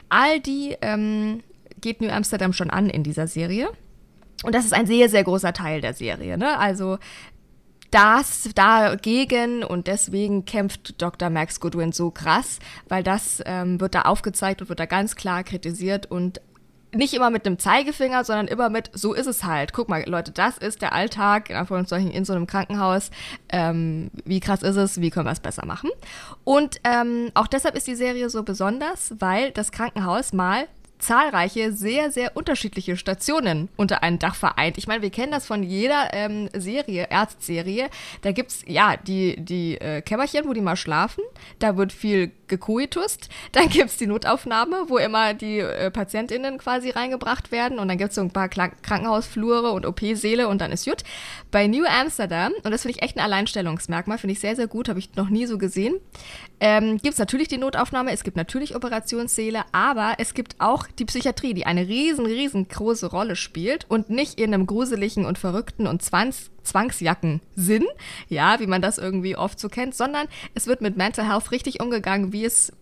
all 0.08 0.40
die 0.40 0.76
ähm, 0.82 1.42
geht 1.80 2.00
New 2.00 2.10
Amsterdam 2.10 2.52
schon 2.52 2.70
an 2.70 2.90
in 2.90 3.02
dieser 3.02 3.26
Serie. 3.26 3.70
Und 4.42 4.54
das 4.54 4.64
ist 4.64 4.74
ein 4.74 4.86
sehr, 4.86 5.08
sehr 5.08 5.24
großer 5.24 5.52
Teil 5.52 5.80
der 5.80 5.94
Serie. 5.94 6.36
Ne? 6.36 6.58
Also 6.58 6.98
das 7.90 8.48
dagegen 8.54 9.62
und 9.62 9.86
deswegen 9.86 10.44
kämpft 10.44 11.00
Dr. 11.00 11.30
Max 11.30 11.60
Goodwin 11.60 11.92
so 11.92 12.10
krass, 12.10 12.58
weil 12.88 13.02
das 13.02 13.42
ähm, 13.44 13.80
wird 13.80 13.94
da 13.94 14.02
aufgezeigt 14.02 14.62
und 14.62 14.68
wird 14.70 14.80
da 14.80 14.86
ganz 14.86 15.14
klar 15.14 15.44
kritisiert 15.44 16.10
und 16.10 16.40
nicht 16.94 17.14
immer 17.14 17.30
mit 17.30 17.46
einem 17.46 17.58
Zeigefinger, 17.58 18.24
sondern 18.24 18.48
immer 18.48 18.68
mit, 18.68 18.90
so 18.92 19.14
ist 19.14 19.26
es 19.26 19.44
halt. 19.44 19.72
Guck 19.72 19.88
mal, 19.88 20.04
Leute, 20.06 20.32
das 20.32 20.58
ist 20.58 20.82
der 20.82 20.92
Alltag 20.92 21.50
in 21.50 21.56
Anführungszeichen 21.56 22.10
in 22.10 22.24
so 22.24 22.32
einem 22.32 22.46
Krankenhaus. 22.46 23.10
Ähm, 23.48 24.10
wie 24.24 24.40
krass 24.40 24.62
ist 24.62 24.76
es? 24.76 25.00
Wie 25.00 25.10
können 25.10 25.26
wir 25.26 25.32
es 25.32 25.40
besser 25.40 25.66
machen? 25.66 25.90
Und 26.44 26.80
ähm, 26.84 27.30
auch 27.34 27.46
deshalb 27.46 27.76
ist 27.76 27.86
die 27.86 27.94
Serie 27.94 28.28
so 28.30 28.42
besonders, 28.42 29.14
weil 29.18 29.50
das 29.52 29.72
Krankenhaus 29.72 30.32
mal 30.32 30.66
zahlreiche, 31.02 31.72
sehr, 31.72 32.10
sehr 32.10 32.36
unterschiedliche 32.36 32.96
Stationen 32.96 33.68
unter 33.76 34.02
einem 34.02 34.18
Dach 34.18 34.36
vereint. 34.36 34.78
Ich 34.78 34.86
meine, 34.86 35.02
wir 35.02 35.10
kennen 35.10 35.32
das 35.32 35.46
von 35.46 35.62
jeder 35.62 36.14
ähm, 36.14 36.48
Serie, 36.54 37.08
Ärztserie. 37.10 37.90
Da 38.22 38.32
gibt 38.32 38.52
es 38.52 38.64
ja 38.66 38.96
die, 38.96 39.36
die 39.44 39.78
äh, 39.80 40.00
Kämmerchen, 40.00 40.46
wo 40.46 40.52
die 40.52 40.60
mal 40.60 40.76
schlafen. 40.76 41.24
Da 41.58 41.76
wird 41.76 41.92
viel 41.92 42.30
gekoitust. 42.52 43.30
Dann 43.52 43.68
gibt 43.68 43.90
es 43.90 43.96
die 43.96 44.06
Notaufnahme, 44.06 44.84
wo 44.88 44.98
immer 44.98 45.34
die 45.34 45.58
äh, 45.58 45.90
PatientInnen 45.90 46.58
quasi 46.58 46.90
reingebracht 46.90 47.50
werden. 47.50 47.78
Und 47.78 47.88
dann 47.88 47.98
gibt 47.98 48.10
es 48.10 48.16
so 48.16 48.20
ein 48.20 48.30
paar 48.30 48.48
Krankenhausflure 48.48 49.72
und 49.72 49.86
OP-Säle 49.86 50.48
und 50.48 50.60
dann 50.60 50.70
ist 50.70 50.84
gut. 50.84 51.02
Bei 51.50 51.66
New 51.66 51.84
Amsterdam, 51.84 52.52
und 52.62 52.70
das 52.70 52.82
finde 52.82 52.96
ich 52.96 53.02
echt 53.02 53.16
ein 53.16 53.24
Alleinstellungsmerkmal, 53.24 54.18
finde 54.18 54.32
ich 54.32 54.40
sehr, 54.40 54.56
sehr 54.56 54.66
gut, 54.66 54.88
habe 54.88 54.98
ich 54.98 55.14
noch 55.16 55.28
nie 55.28 55.46
so 55.46 55.58
gesehen, 55.58 55.96
ähm, 56.60 56.98
gibt 56.98 57.14
es 57.14 57.18
natürlich 57.18 57.48
die 57.48 57.58
Notaufnahme, 57.58 58.12
es 58.12 58.22
gibt 58.22 58.36
natürlich 58.36 58.76
Operationssäle, 58.76 59.64
aber 59.72 60.14
es 60.18 60.34
gibt 60.34 60.56
auch 60.60 60.86
die 60.86 61.04
Psychiatrie, 61.04 61.54
die 61.54 61.66
eine 61.66 61.88
riesen, 61.88 62.26
riesengroße 62.26 63.06
Rolle 63.06 63.36
spielt 63.36 63.86
und 63.88 64.10
nicht 64.10 64.38
in 64.38 64.54
einem 64.54 64.66
gruseligen 64.66 65.24
und 65.24 65.38
verrückten 65.38 65.86
und 65.86 66.02
Zwangs 66.02 66.50
Zwangsjacken-Sinn, 66.62 67.86
ja, 68.28 68.60
wie 68.60 68.66
man 68.66 68.82
das 68.82 68.98
irgendwie 68.98 69.36
oft 69.36 69.58
so 69.58 69.68
kennt, 69.68 69.94
sondern 69.94 70.26
es 70.54 70.66
wird 70.66 70.80
mit 70.80 70.96
Mental 70.96 71.28
Health 71.28 71.50
richtig 71.50 71.80
umgegangen, 71.80 72.32
wie 72.32 72.44
es 72.44 72.72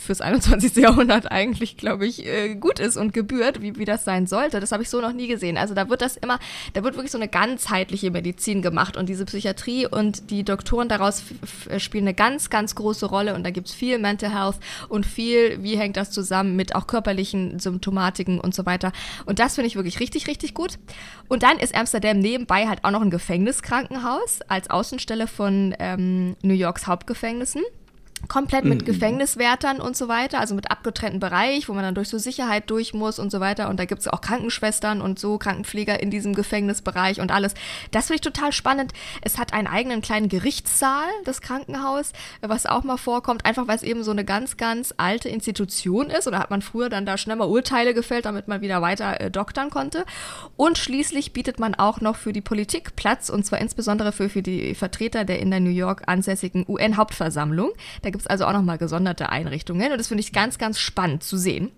fürs 0.00 0.20
21. 0.20 0.76
Jahrhundert 0.76 1.30
eigentlich, 1.30 1.76
glaube 1.76 2.06
ich, 2.06 2.26
äh, 2.26 2.54
gut 2.54 2.78
ist 2.78 2.96
und 2.96 3.12
gebührt, 3.12 3.62
wie, 3.62 3.76
wie 3.76 3.84
das 3.84 4.04
sein 4.04 4.26
sollte. 4.26 4.60
Das 4.60 4.72
habe 4.72 4.82
ich 4.82 4.90
so 4.90 5.00
noch 5.00 5.12
nie 5.12 5.28
gesehen. 5.28 5.56
Also 5.56 5.74
da 5.74 5.88
wird 5.88 6.02
das 6.02 6.16
immer, 6.16 6.38
da 6.74 6.82
wird 6.82 6.94
wirklich 6.94 7.12
so 7.12 7.18
eine 7.18 7.28
ganzheitliche 7.28 8.10
Medizin 8.10 8.62
gemacht 8.62 8.96
und 8.96 9.08
diese 9.08 9.24
Psychiatrie 9.24 9.86
und 9.86 10.30
die 10.30 10.44
Doktoren 10.44 10.88
daraus 10.88 11.22
spielen 11.78 12.04
eine 12.04 12.14
ganz, 12.14 12.50
ganz 12.50 12.74
große 12.74 13.06
Rolle 13.06 13.34
und 13.34 13.44
da 13.44 13.50
gibt 13.50 13.68
es 13.68 13.74
viel 13.74 13.98
Mental 13.98 14.32
Health 14.32 14.56
und 14.88 15.06
viel, 15.06 15.62
wie 15.62 15.76
hängt 15.76 15.96
das 15.96 16.10
zusammen 16.10 16.56
mit 16.56 16.74
auch 16.74 16.86
körperlichen 16.86 17.58
Symptomatiken 17.58 18.40
und 18.40 18.54
so 18.54 18.66
weiter. 18.66 18.92
Und 19.26 19.38
das 19.38 19.54
finde 19.54 19.68
ich 19.68 19.76
wirklich 19.76 20.00
richtig, 20.00 20.26
richtig 20.26 20.54
gut. 20.54 20.78
Und 21.28 21.42
dann 21.42 21.58
ist 21.58 21.74
Amsterdam 21.74 22.18
nebenbei 22.18 22.66
halt 22.66 22.84
auch 22.84 22.90
noch 22.90 23.02
ein 23.02 23.10
Gefängniskrankenhaus 23.10 24.40
als 24.48 24.70
Außenstelle 24.70 25.26
von 25.26 25.74
ähm, 25.78 26.36
New 26.42 26.54
Yorks 26.54 26.86
Hauptgefängnissen 26.86 27.62
komplett 28.28 28.64
mit 28.64 28.82
mhm. 28.82 28.84
Gefängniswärtern 28.84 29.80
und 29.80 29.96
so 29.96 30.08
weiter, 30.08 30.40
also 30.40 30.54
mit 30.54 30.70
abgetrennten 30.70 31.20
Bereich, 31.20 31.68
wo 31.68 31.72
man 31.72 31.82
dann 31.82 31.94
durch 31.94 32.08
so 32.08 32.18
Sicherheit 32.18 32.70
durch 32.70 32.94
muss 32.94 33.18
und 33.18 33.30
so 33.30 33.40
weiter. 33.40 33.68
Und 33.68 33.78
da 33.78 33.84
gibt 33.84 34.00
es 34.00 34.08
auch 34.08 34.20
Krankenschwestern 34.20 35.00
und 35.00 35.18
so 35.18 35.38
Krankenpfleger 35.38 36.00
in 36.00 36.10
diesem 36.10 36.34
Gefängnisbereich 36.34 37.20
und 37.20 37.32
alles. 37.32 37.54
Das 37.90 38.06
finde 38.06 38.16
ich 38.16 38.20
total 38.20 38.52
spannend. 38.52 38.92
Es 39.22 39.38
hat 39.38 39.52
einen 39.52 39.66
eigenen 39.66 40.02
kleinen 40.02 40.28
Gerichtssaal, 40.28 41.08
das 41.24 41.40
Krankenhaus, 41.40 42.12
was 42.40 42.66
auch 42.66 42.84
mal 42.84 42.96
vorkommt, 42.96 43.46
einfach 43.46 43.66
weil 43.68 43.76
es 43.76 43.82
eben 43.82 44.04
so 44.04 44.10
eine 44.10 44.24
ganz, 44.24 44.56
ganz 44.56 44.94
alte 44.96 45.28
Institution 45.28 46.10
ist. 46.10 46.28
Oder 46.28 46.38
hat 46.38 46.50
man 46.50 46.62
früher 46.62 46.88
dann 46.88 47.06
da 47.06 47.16
schnell 47.16 47.36
mal 47.36 47.48
Urteile 47.48 47.94
gefällt, 47.94 48.24
damit 48.26 48.48
man 48.48 48.60
wieder 48.60 48.82
weiter 48.82 49.20
äh, 49.20 49.30
doktern 49.30 49.70
konnte. 49.70 50.04
Und 50.56 50.78
schließlich 50.78 51.32
bietet 51.32 51.58
man 51.58 51.74
auch 51.74 52.00
noch 52.00 52.16
für 52.16 52.32
die 52.32 52.40
Politik 52.40 52.96
Platz, 52.96 53.30
und 53.30 53.44
zwar 53.46 53.60
insbesondere 53.60 54.12
für, 54.12 54.28
für 54.28 54.42
die 54.42 54.74
Vertreter 54.74 55.24
der 55.24 55.40
in 55.40 55.50
der 55.50 55.60
New 55.60 55.70
York 55.70 56.02
ansässigen 56.06 56.64
UN-Hauptversammlung. 56.68 57.70
Da 58.02 58.09
gibt 58.10 58.22
es 58.22 58.26
also 58.26 58.46
auch 58.46 58.52
nochmal 58.52 58.78
gesonderte 58.78 59.28
Einrichtungen 59.30 59.92
und 59.92 59.98
das 59.98 60.08
finde 60.08 60.22
ich 60.22 60.32
ganz, 60.32 60.58
ganz 60.58 60.78
spannend 60.78 61.22
zu 61.22 61.36
sehen. 61.36 61.70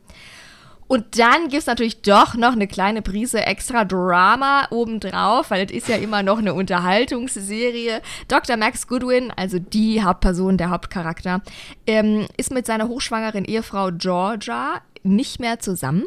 Und 0.92 1.18
dann 1.18 1.44
gibt 1.44 1.54
es 1.62 1.66
natürlich 1.66 2.02
doch 2.02 2.34
noch 2.34 2.52
eine 2.52 2.66
kleine 2.66 3.00
Prise 3.00 3.46
extra 3.46 3.86
Drama 3.86 4.66
obendrauf, 4.70 5.50
weil 5.50 5.64
es 5.64 5.72
ist 5.72 5.88
ja 5.88 5.96
immer 5.96 6.22
noch 6.22 6.36
eine 6.36 6.52
Unterhaltungsserie. 6.52 8.02
Dr. 8.28 8.58
Max 8.58 8.86
Goodwin, 8.86 9.32
also 9.34 9.58
die 9.58 10.02
Hauptperson, 10.02 10.58
der 10.58 10.68
Hauptcharakter, 10.68 11.40
ähm, 11.86 12.26
ist 12.36 12.52
mit 12.52 12.66
seiner 12.66 12.88
hochschwangeren 12.88 13.46
Ehefrau 13.46 13.90
Georgia 13.92 14.82
nicht 15.02 15.40
mehr 15.40 15.60
zusammen. 15.60 16.04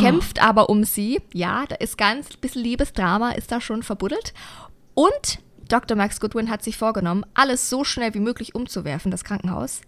Kämpft 0.00 0.42
aber 0.42 0.68
um 0.68 0.84
sie. 0.84 1.22
Ja, 1.32 1.64
da 1.66 1.76
ist 1.76 1.96
ganz 1.96 2.36
bisschen 2.36 2.62
Liebesdrama, 2.62 3.32
ist 3.32 3.52
da 3.52 3.60
schon 3.60 3.82
verbuddelt. 3.82 4.34
Und 4.92 5.38
Dr. 5.68 5.96
Max 5.96 6.20
Goodwin 6.20 6.50
hat 6.50 6.62
sich 6.62 6.76
vorgenommen, 6.76 7.24
alles 7.34 7.70
so 7.70 7.84
schnell 7.84 8.14
wie 8.14 8.20
möglich 8.20 8.54
umzuwerfen, 8.54 9.10
das 9.10 9.24
Krankenhaus, 9.24 9.82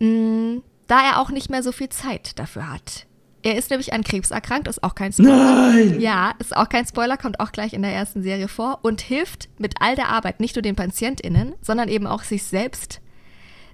mm, 0.00 0.58
da 0.86 1.00
er 1.02 1.20
auch 1.20 1.30
nicht 1.30 1.50
mehr 1.50 1.62
so 1.62 1.72
viel 1.72 1.88
Zeit 1.88 2.38
dafür 2.38 2.72
hat. 2.72 3.06
Er 3.42 3.56
ist 3.56 3.68
nämlich 3.68 3.92
an 3.92 4.04
Krebs 4.04 4.30
erkrankt, 4.30 4.68
ist 4.68 4.82
auch 4.82 4.94
kein 4.94 5.12
Spoiler. 5.12 5.72
Nein! 5.72 6.00
Ja, 6.00 6.32
ist 6.38 6.56
auch 6.56 6.68
kein 6.70 6.86
Spoiler, 6.86 7.18
kommt 7.18 7.40
auch 7.40 7.52
gleich 7.52 7.74
in 7.74 7.82
der 7.82 7.92
ersten 7.92 8.22
Serie 8.22 8.48
vor 8.48 8.78
und 8.82 9.02
hilft 9.02 9.50
mit 9.58 9.74
all 9.80 9.96
der 9.96 10.08
Arbeit 10.08 10.40
nicht 10.40 10.56
nur 10.56 10.62
den 10.62 10.76
PatientInnen, 10.76 11.54
sondern 11.60 11.90
eben 11.90 12.06
auch 12.06 12.22
sich 12.22 12.42
selbst, 12.44 13.02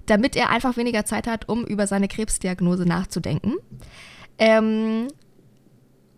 damit 0.07 0.35
er 0.35 0.49
einfach 0.49 0.75
weniger 0.75 1.05
Zeit 1.05 1.25
hat, 1.25 1.47
um 1.47 1.65
über 1.65 1.87
seine 1.87 2.09
Krebsdiagnose 2.09 2.85
nachzudenken. 2.85 3.55
Ähm, 4.37 5.07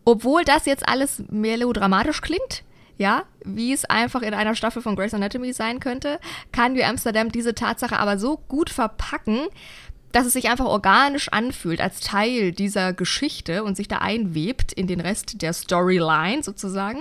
obwohl 0.04 0.44
das 0.44 0.66
jetzt 0.66 0.88
alles 0.88 1.24
melodramatisch 1.30 2.22
klingt, 2.22 2.64
ja, 2.98 3.24
wie 3.44 3.74
es 3.74 3.86
einfach 3.86 4.22
in 4.22 4.34
einer 4.34 4.56
Staffel 4.56 4.82
von 4.82 4.96
Grey's 4.96 5.14
Anatomy 5.14 5.54
sein 5.54 5.80
könnte, 5.80 6.20
kann 6.52 6.74
New 6.74 6.84
Amsterdam 6.84 7.32
diese 7.32 7.56
Tatsache 7.56 7.98
aber 7.98 8.18
so 8.18 8.38
gut 8.48 8.70
verpacken, 8.70 9.48
dass 10.12 10.28
es 10.28 10.34
sich 10.34 10.50
einfach 10.50 10.66
organisch 10.66 11.30
anfühlt 11.30 11.82
als 11.82 12.00
Teil 12.00 12.52
dieser 12.52 12.94
Geschichte 12.94 13.64
und 13.64 13.76
sich 13.76 13.88
da 13.88 13.98
einwebt 13.98 14.72
in 14.72 14.86
den 14.88 15.02
Rest 15.02 15.42
der 15.42 15.54
Storyline 15.54 16.44
sozusagen. 16.44 17.00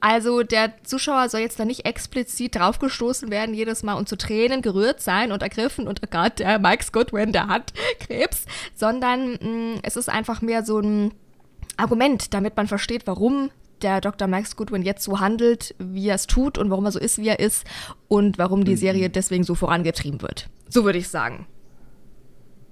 Also 0.00 0.44
der 0.44 0.72
Zuschauer 0.84 1.28
soll 1.28 1.40
jetzt 1.40 1.58
da 1.58 1.64
nicht 1.64 1.84
explizit 1.84 2.54
draufgestoßen 2.54 3.30
werden 3.32 3.54
jedes 3.54 3.82
Mal 3.82 3.94
und 3.94 4.08
zu 4.08 4.16
Tränen 4.16 4.62
gerührt 4.62 5.00
sein 5.00 5.32
und 5.32 5.42
ergriffen 5.42 5.88
und 5.88 6.00
oh 6.04 6.08
Gott, 6.08 6.38
der 6.38 6.60
Mike 6.60 6.84
Goodwin, 6.92 7.32
der 7.32 7.48
hat 7.48 7.72
Krebs, 8.00 8.44
sondern 8.76 9.32
mh, 9.32 9.38
mm, 9.42 9.80
es 9.82 9.96
ist 9.96 10.08
einfach 10.08 10.40
mehr 10.40 10.64
so 10.64 10.78
ein 10.78 11.12
Argument, 11.76 12.32
damit 12.32 12.56
man 12.56 12.68
versteht, 12.68 13.06
warum 13.06 13.50
der 13.82 14.00
Dr. 14.00 14.28
Max 14.28 14.56
Goodwin 14.56 14.82
jetzt 14.82 15.04
so 15.04 15.20
handelt, 15.20 15.74
wie 15.78 16.08
er 16.08 16.14
es 16.14 16.26
tut 16.26 16.58
und 16.58 16.70
warum 16.70 16.84
er 16.84 16.92
so 16.92 16.98
ist, 16.98 17.18
wie 17.18 17.28
er 17.28 17.38
ist 17.38 17.64
und 18.08 18.38
warum 18.38 18.64
die 18.64 18.72
mhm. 18.72 18.76
Serie 18.76 19.10
deswegen 19.10 19.44
so 19.44 19.54
vorangetrieben 19.54 20.22
wird. 20.22 20.48
So 20.68 20.84
würde 20.84 20.98
ich 20.98 21.08
sagen. 21.08 21.46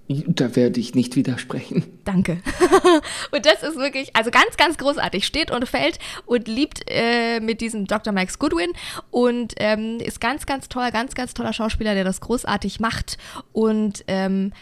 Da 0.08 0.54
werde 0.54 0.78
ich 0.78 0.94
nicht 0.94 1.16
widersprechen. 1.16 1.84
Danke. 2.04 2.40
und 3.32 3.44
das 3.44 3.64
ist 3.64 3.76
wirklich, 3.76 4.14
also 4.14 4.30
ganz, 4.30 4.56
ganz 4.56 4.78
großartig. 4.78 5.26
Steht 5.26 5.50
und 5.50 5.68
fällt 5.68 5.98
und 6.26 6.46
liebt 6.46 6.84
äh, 6.88 7.40
mit 7.40 7.60
diesem 7.60 7.86
Dr. 7.86 8.12
Max 8.12 8.38
Goodwin 8.38 8.70
und 9.10 9.54
ähm, 9.56 9.98
ist 9.98 10.20
ganz, 10.20 10.46
ganz 10.46 10.68
toll, 10.68 10.90
ganz, 10.92 11.16
ganz 11.16 11.34
toller 11.34 11.52
Schauspieler, 11.52 11.94
der 11.94 12.04
das 12.04 12.20
großartig 12.20 12.78
macht. 12.78 13.18
Und 13.52 14.04
ähm, 14.06 14.52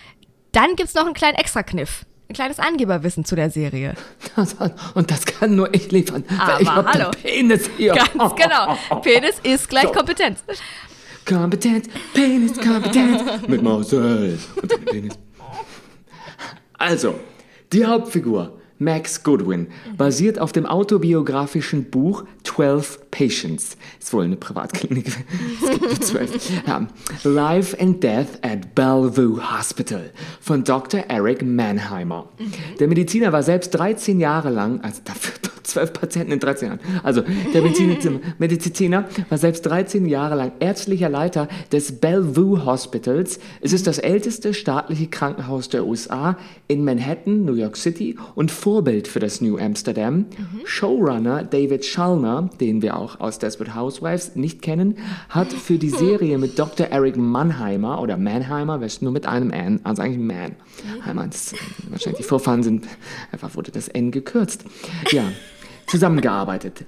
dann 0.53 0.77
gibt 0.77 0.89
es 0.89 0.95
noch 0.95 1.05
einen 1.05 1.15
kleinen 1.15 1.37
Extrakniff. 1.37 2.07
Ein 2.35 2.51
kleines 2.51 2.59
Angeberwissen 2.59 3.25
zu 3.25 3.37
der 3.37 3.49
Serie. 3.49 3.95
Und 4.95 5.09
das 5.09 5.25
kann 5.25 5.55
nur 5.55 5.73
ich 5.73 5.93
liefern. 5.93 6.25
Aber 6.37 6.61
ich 6.61 6.69
hab 6.69 6.85
hallo. 6.85 7.13
den 7.13 7.23
Penis 7.23 7.71
hier. 7.77 7.93
Ganz 7.93 8.11
genau. 8.35 8.77
Penis 9.03 9.37
ist 9.45 9.69
gleich 9.69 9.85
So. 9.85 9.93
Kompetenz. 9.93 10.43
Kompetenz, 11.25 11.87
Penis, 12.13 12.61
Kompetenz. 12.61 13.23
Mit 13.47 13.63
Marcel. 13.63 14.37
Und 14.61 14.69
dem 14.69 14.85
Penis. 14.85 15.15
Also, 16.77 17.15
die 17.73 17.87
Hauptfigur, 17.87 18.59
Max 18.79 19.23
Goodwin, 19.23 19.69
basiert 19.97 20.39
auf 20.39 20.53
dem 20.53 20.67
autobiografischen 20.67 21.85
Buch 21.91 22.25
12 22.43 23.11
Patients. 23.11 23.77
Ist 24.01 24.13
wohl 24.13 24.25
eine 24.25 24.37
Privatklinik. 24.37 25.07
Es 25.63 25.71
gibt 25.71 25.83
nur 25.83 26.01
zwölf. 26.01 26.51
Ja. 26.67 26.87
Life 27.23 27.79
and 27.81 28.03
Death 28.03 28.39
at 28.43 28.75
Bellevue 28.75 29.41
Hospital 29.57 30.11
von 30.41 30.65
Dr. 30.65 31.05
Eric 31.09 31.43
Mannheimer. 31.43 32.29
Der 32.79 32.89
Mediziner 32.89 33.33
war 33.33 33.43
selbst 33.43 33.71
13 33.71 34.21
Jahre 34.21 34.51
lang, 34.51 34.81
also 34.81 35.01
dafür 35.05 35.35
zwölf 35.63 35.93
Patienten 35.93 36.33
in 36.33 36.41
13 36.41 36.69
Jahren. 36.69 36.81
Also, 37.03 37.23
der 37.53 37.63
Mediziner, 37.63 38.21
Mediziner 38.39 39.09
war 39.29 39.39
selbst 39.39 39.67
13 39.67 40.07
Jahre 40.07 40.37
lang 40.37 40.53
ärztlicher 40.61 41.09
Leiter 41.09 41.49
des 41.73 42.01
Bellevue 42.01 42.65
Hospitals. 42.65 43.39
Es 43.61 43.73
ist 43.73 43.87
das 43.87 43.99
älteste 43.99 44.55
staatliche 44.55 45.09
Krankenhaus 45.09 45.69
der 45.69 45.87
USA 45.87 46.37
in 46.69 46.85
Manhattan, 46.85 47.45
New 47.45 47.55
York 47.55 47.77
City 47.77 48.17
und 48.35 48.51
Vorbild 48.65 49.09
für 49.09 49.21
das 49.21 49.43
New 49.43 49.59
Amsterdam. 49.59 50.25
Showrunner 50.65 51.45
David 51.45 51.85
Schallner, 51.85 52.49
den 52.61 52.81
wir 52.81 52.97
auch 52.97 53.21
aus 53.21 53.39
Desperate 53.39 53.75
Housewives 53.75 54.37
nicht 54.37 54.63
kennen, 54.63 54.97
hat 55.29 55.53
für 55.53 55.77
die 55.77 55.91
Serie 55.91 56.39
mit 56.39 56.59
Dr. 56.59 56.87
Eric 56.87 57.19
Mannheimer 57.19 58.01
oder 58.01 58.17
Mannheimer, 58.17 58.81
ist 58.81 59.03
nur 59.03 59.13
mit 59.13 59.27
einem 59.27 59.51
N, 59.51 59.81
also 59.85 60.01
eigentlich 60.01 60.19
Man. 60.19 60.53
Heimer, 61.05 61.27
das, 61.27 61.55
wahrscheinlich 61.91 62.23
die 62.23 62.27
Vorfahren 62.27 62.63
sind, 62.63 62.87
einfach 63.33 63.55
wurde 63.55 63.71
das 63.71 63.89
N 63.89 64.11
gekürzt. 64.11 64.65
Ja, 65.11 65.25
zusammengearbeitet. 65.87 66.87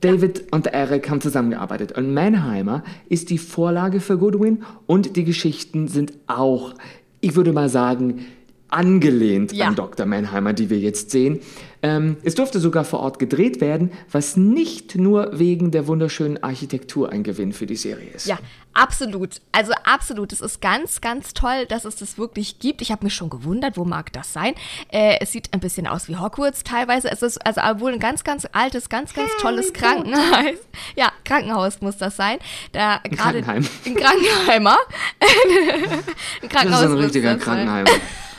David 0.00 0.52
und 0.52 0.66
Eric 0.66 1.08
haben 1.08 1.20
zusammengearbeitet. 1.20 1.92
Und 1.92 2.12
Mannheimer 2.12 2.82
ist 3.08 3.30
die 3.30 3.38
Vorlage 3.38 4.00
für 4.00 4.18
Goodwin 4.18 4.64
und 4.86 5.14
die 5.14 5.22
Geschichten 5.22 5.86
sind 5.86 6.14
auch, 6.26 6.74
ich 7.20 7.36
würde 7.36 7.52
mal 7.52 7.68
sagen, 7.68 8.24
angelehnt 8.72 9.52
Ja. 9.52 9.66
an 9.68 9.74
Dr. 9.76 10.06
Mannheimer, 10.06 10.52
die 10.52 10.70
wir 10.70 10.78
jetzt 10.78 11.10
sehen. 11.10 11.40
Ähm, 11.84 12.16
es 12.22 12.36
durfte 12.36 12.60
sogar 12.60 12.84
vor 12.84 13.00
Ort 13.00 13.18
gedreht 13.18 13.60
werden, 13.60 13.90
was 14.10 14.36
nicht 14.36 14.94
nur 14.94 15.36
wegen 15.36 15.72
der 15.72 15.88
wunderschönen 15.88 16.40
Architektur 16.42 17.10
ein 17.10 17.24
Gewinn 17.24 17.52
für 17.52 17.66
die 17.66 17.74
Serie 17.74 18.08
ist. 18.14 18.26
Ja, 18.26 18.38
absolut. 18.72 19.40
Also 19.50 19.72
absolut. 19.82 20.32
Es 20.32 20.40
ist 20.40 20.60
ganz, 20.60 21.00
ganz 21.00 21.34
toll, 21.34 21.66
dass 21.66 21.84
es 21.84 21.96
das 21.96 22.18
wirklich 22.18 22.60
gibt. 22.60 22.82
Ich 22.82 22.92
habe 22.92 23.04
mich 23.04 23.14
schon 23.14 23.30
gewundert, 23.30 23.76
wo 23.76 23.84
mag 23.84 24.12
das 24.12 24.32
sein? 24.32 24.54
Äh, 24.92 25.16
es 25.20 25.32
sieht 25.32 25.52
ein 25.52 25.58
bisschen 25.58 25.88
aus 25.88 26.08
wie 26.08 26.16
Hogwarts 26.16 26.62
teilweise. 26.62 27.10
Es 27.10 27.20
ist 27.20 27.44
also 27.44 27.80
wohl 27.80 27.94
ein 27.94 27.98
ganz, 27.98 28.22
ganz 28.22 28.46
altes, 28.52 28.88
ganz, 28.88 29.12
ganz 29.12 29.30
tolles 29.40 29.72
Krankenhaus. 29.72 30.58
Ja, 30.94 31.10
Krankenhaus 31.24 31.80
muss 31.80 31.96
das 31.96 32.16
sein. 32.16 32.38
Da 32.70 33.00
gerade 33.02 33.42
Krankenheim. 33.42 33.66
Ein 33.86 33.94
Krankenheimer. 33.96 34.76
ein 36.42 36.48
Krankenhaus 36.48 36.80
Das 36.80 36.90
ist 36.90 36.96
ein 36.96 37.02
richtiger 37.02 37.36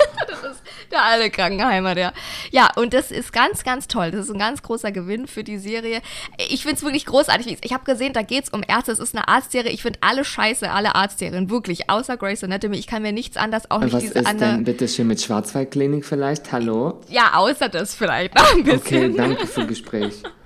das. 0.27 0.39
Krankenheimer. 0.41 0.55
Der 0.91 1.03
alte 1.03 1.29
Krankenheimer, 1.31 1.95
der. 1.95 2.13
Ja, 2.51 2.69
und 2.75 2.93
das 2.93 3.12
ist 3.12 3.33
ganz, 3.33 3.63
ganz 3.63 3.88
toll. 3.88 4.12
Das 4.12 4.25
ist 4.25 4.31
ein 4.31 4.39
ganz 4.39 4.62
großer 4.62 4.91
Gewinn 4.91 5.27
für 5.27 5.43
die 5.43 5.57
Serie. 5.57 6.01
Ich 6.38 6.63
finde 6.63 6.75
es 6.77 6.83
wirklich 6.83 7.05
großartig. 7.05 7.57
Ich 7.62 7.74
habe 7.74 7.83
gesehen, 7.83 8.13
da 8.13 8.22
geht 8.22 8.45
es 8.45 8.50
um 8.50 8.62
Ärzte. 8.67 8.91
Es 8.91 9.00
ist 9.00 9.15
eine 9.15 9.27
Arztserie. 9.27 9.72
Ich 9.72 9.81
finde 9.81 10.00
alle 10.01 10.24
scheiße, 10.24 10.69
alle 10.69 10.95
Arztserien. 10.95 11.50
Wirklich. 11.50 11.89
Außer 11.89 12.17
Grey's 12.17 12.43
Anatomy. 12.43 12.77
Ich 12.77 12.88
kann 12.88 13.01
mir 13.01 13.12
nichts 13.12 13.38
anderes, 13.38 13.69
auch 13.71 13.80
nicht 13.82 13.93
Was 13.93 14.01
diese 14.04 14.19
ist 14.19 14.27
andere. 14.27 14.51
denn 14.51 14.63
bitte 14.63 14.88
schön 14.88 15.08
mit 15.08 15.21
Schwarzwaldklinik 15.21 16.06
vielleicht? 16.06 16.51
Hallo? 16.51 17.01
Ja, 17.10 17.32
außer 17.36 17.69
das 17.69 17.95
vielleicht 17.95 18.36
noch 18.36 18.54
ein 18.54 18.63
bisschen. 18.63 19.12
Okay, 19.12 19.13
danke 19.15 19.47
für 19.47 19.65
Gespräch. 19.65 20.13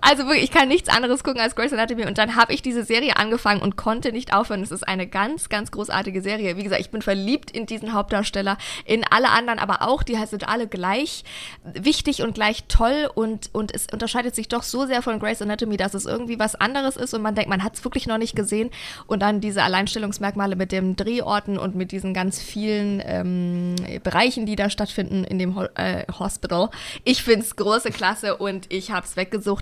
Also 0.00 0.24
wirklich, 0.24 0.44
ich 0.44 0.50
kann 0.50 0.68
nichts 0.68 0.88
anderes 0.88 1.24
gucken 1.24 1.40
als 1.40 1.56
Grey's 1.56 1.72
Anatomy. 1.72 2.06
Und 2.06 2.18
dann 2.18 2.36
habe 2.36 2.52
ich 2.52 2.62
diese 2.62 2.84
Serie 2.84 3.16
angefangen 3.16 3.62
und 3.62 3.76
konnte 3.76 4.12
nicht 4.12 4.32
aufhören. 4.32 4.62
Es 4.62 4.70
ist 4.70 4.86
eine 4.86 5.06
ganz, 5.06 5.48
ganz 5.48 5.70
großartige 5.70 6.22
Serie. 6.22 6.56
Wie 6.56 6.62
gesagt, 6.62 6.80
ich 6.80 6.90
bin 6.90 7.02
verliebt 7.02 7.50
in 7.50 7.66
diesen 7.66 7.92
Hauptdarsteller, 7.92 8.58
in 8.84 9.04
alle 9.10 9.30
anderen, 9.30 9.58
aber 9.58 9.82
auch, 9.82 10.02
die 10.02 10.16
sind 10.26 10.48
alle 10.48 10.66
gleich 10.66 11.24
wichtig 11.64 12.22
und 12.22 12.34
gleich 12.34 12.64
toll. 12.68 13.08
Und, 13.14 13.50
und 13.52 13.74
es 13.74 13.86
unterscheidet 13.92 14.34
sich 14.34 14.48
doch 14.48 14.62
so 14.62 14.86
sehr 14.86 15.02
von 15.02 15.18
Grey's 15.18 15.42
Anatomy, 15.42 15.76
dass 15.76 15.94
es 15.94 16.06
irgendwie 16.06 16.38
was 16.38 16.54
anderes 16.54 16.96
ist 16.96 17.14
und 17.14 17.22
man 17.22 17.34
denkt, 17.34 17.50
man 17.50 17.62
hat 17.62 17.74
es 17.74 17.84
wirklich 17.84 18.06
noch 18.06 18.18
nicht 18.18 18.36
gesehen. 18.36 18.70
Und 19.06 19.20
dann 19.20 19.40
diese 19.40 19.62
Alleinstellungsmerkmale 19.62 20.56
mit 20.56 20.72
den 20.72 20.96
Drehorten 20.96 21.58
und 21.58 21.74
mit 21.74 21.92
diesen 21.92 22.14
ganz 22.14 22.40
vielen 22.40 23.02
ähm, 23.04 23.76
Bereichen, 24.02 24.46
die 24.46 24.56
da 24.56 24.70
stattfinden 24.70 25.24
in 25.24 25.38
dem 25.38 25.56
Ho 25.56 25.66
äh, 25.74 26.04
Hospital. 26.18 26.70
Ich 27.04 27.22
finde 27.22 27.40
es 27.40 27.56
große 27.56 27.90
Klasse 27.90 28.36
und 28.36 28.72
ich 28.72 28.90
habe 28.90 29.06
es 29.06 29.16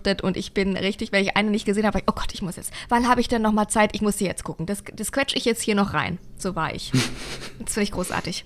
weggesuchtet 0.04 0.22
und 0.22 0.36
ich 0.36 0.52
bin 0.52 0.76
richtig, 0.76 1.12
wenn 1.12 1.22
ich 1.22 1.36
eine 1.36 1.50
nicht 1.50 1.64
gesehen 1.64 1.86
habe, 1.86 1.98
ich, 1.98 2.04
oh 2.06 2.12
Gott, 2.12 2.32
ich 2.32 2.42
muss 2.42 2.56
jetzt, 2.56 2.72
wann 2.88 3.08
habe 3.08 3.20
ich 3.20 3.28
denn 3.28 3.42
noch 3.42 3.52
mal 3.52 3.68
Zeit? 3.68 3.90
Ich 3.94 4.02
muss 4.02 4.18
sie 4.18 4.26
jetzt 4.26 4.44
gucken. 4.44 4.66
Das, 4.66 4.82
das 4.94 5.12
quetsche 5.12 5.36
ich 5.36 5.44
jetzt 5.44 5.62
hier 5.62 5.74
noch 5.74 5.94
rein. 5.94 6.18
So 6.38 6.54
war 6.54 6.74
ich. 6.74 6.92
Das 7.60 7.74
finde 7.74 7.84
ich 7.84 7.92
großartig. 7.92 8.44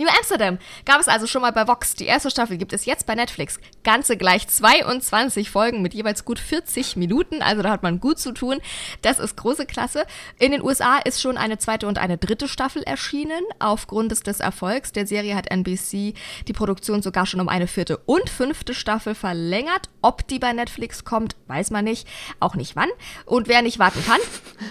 New 0.00 0.08
Amsterdam 0.08 0.56
gab 0.86 0.98
es 0.98 1.08
also 1.08 1.26
schon 1.26 1.42
mal 1.42 1.52
bei 1.52 1.68
Vox. 1.68 1.94
Die 1.94 2.06
erste 2.06 2.30
Staffel 2.30 2.56
gibt 2.56 2.72
es 2.72 2.86
jetzt 2.86 3.04
bei 3.04 3.14
Netflix. 3.14 3.60
Ganze 3.84 4.16
gleich 4.16 4.48
22 4.48 5.50
Folgen 5.50 5.82
mit 5.82 5.92
jeweils 5.92 6.24
gut 6.24 6.38
40 6.38 6.96
Minuten. 6.96 7.42
Also 7.42 7.60
da 7.60 7.68
hat 7.68 7.82
man 7.82 8.00
gut 8.00 8.18
zu 8.18 8.32
tun. 8.32 8.60
Das 9.02 9.18
ist 9.18 9.36
große 9.36 9.66
Klasse. 9.66 10.06
In 10.38 10.52
den 10.52 10.62
USA 10.62 10.96
ist 10.96 11.20
schon 11.20 11.36
eine 11.36 11.58
zweite 11.58 11.86
und 11.86 11.98
eine 11.98 12.16
dritte 12.16 12.48
Staffel 12.48 12.82
erschienen. 12.82 13.42
Aufgrund 13.58 14.10
des, 14.10 14.22
des 14.22 14.40
Erfolgs 14.40 14.92
der 14.92 15.06
Serie 15.06 15.36
hat 15.36 15.50
NBC 15.50 16.14
die 16.48 16.52
Produktion 16.54 17.02
sogar 17.02 17.26
schon 17.26 17.40
um 17.40 17.50
eine 17.50 17.66
vierte 17.66 17.98
und 17.98 18.30
fünfte 18.30 18.72
Staffel 18.72 19.14
verlängert. 19.14 19.90
Ob 20.00 20.26
die 20.26 20.38
bei 20.38 20.54
Netflix 20.54 21.04
kommt, 21.04 21.36
weiß 21.46 21.72
man 21.72 21.84
nicht. 21.84 22.08
Auch 22.40 22.54
nicht 22.54 22.74
wann. 22.74 22.88
Und 23.26 23.48
wer 23.48 23.60
nicht 23.60 23.78
warten 23.78 24.02
kann, 24.06 24.20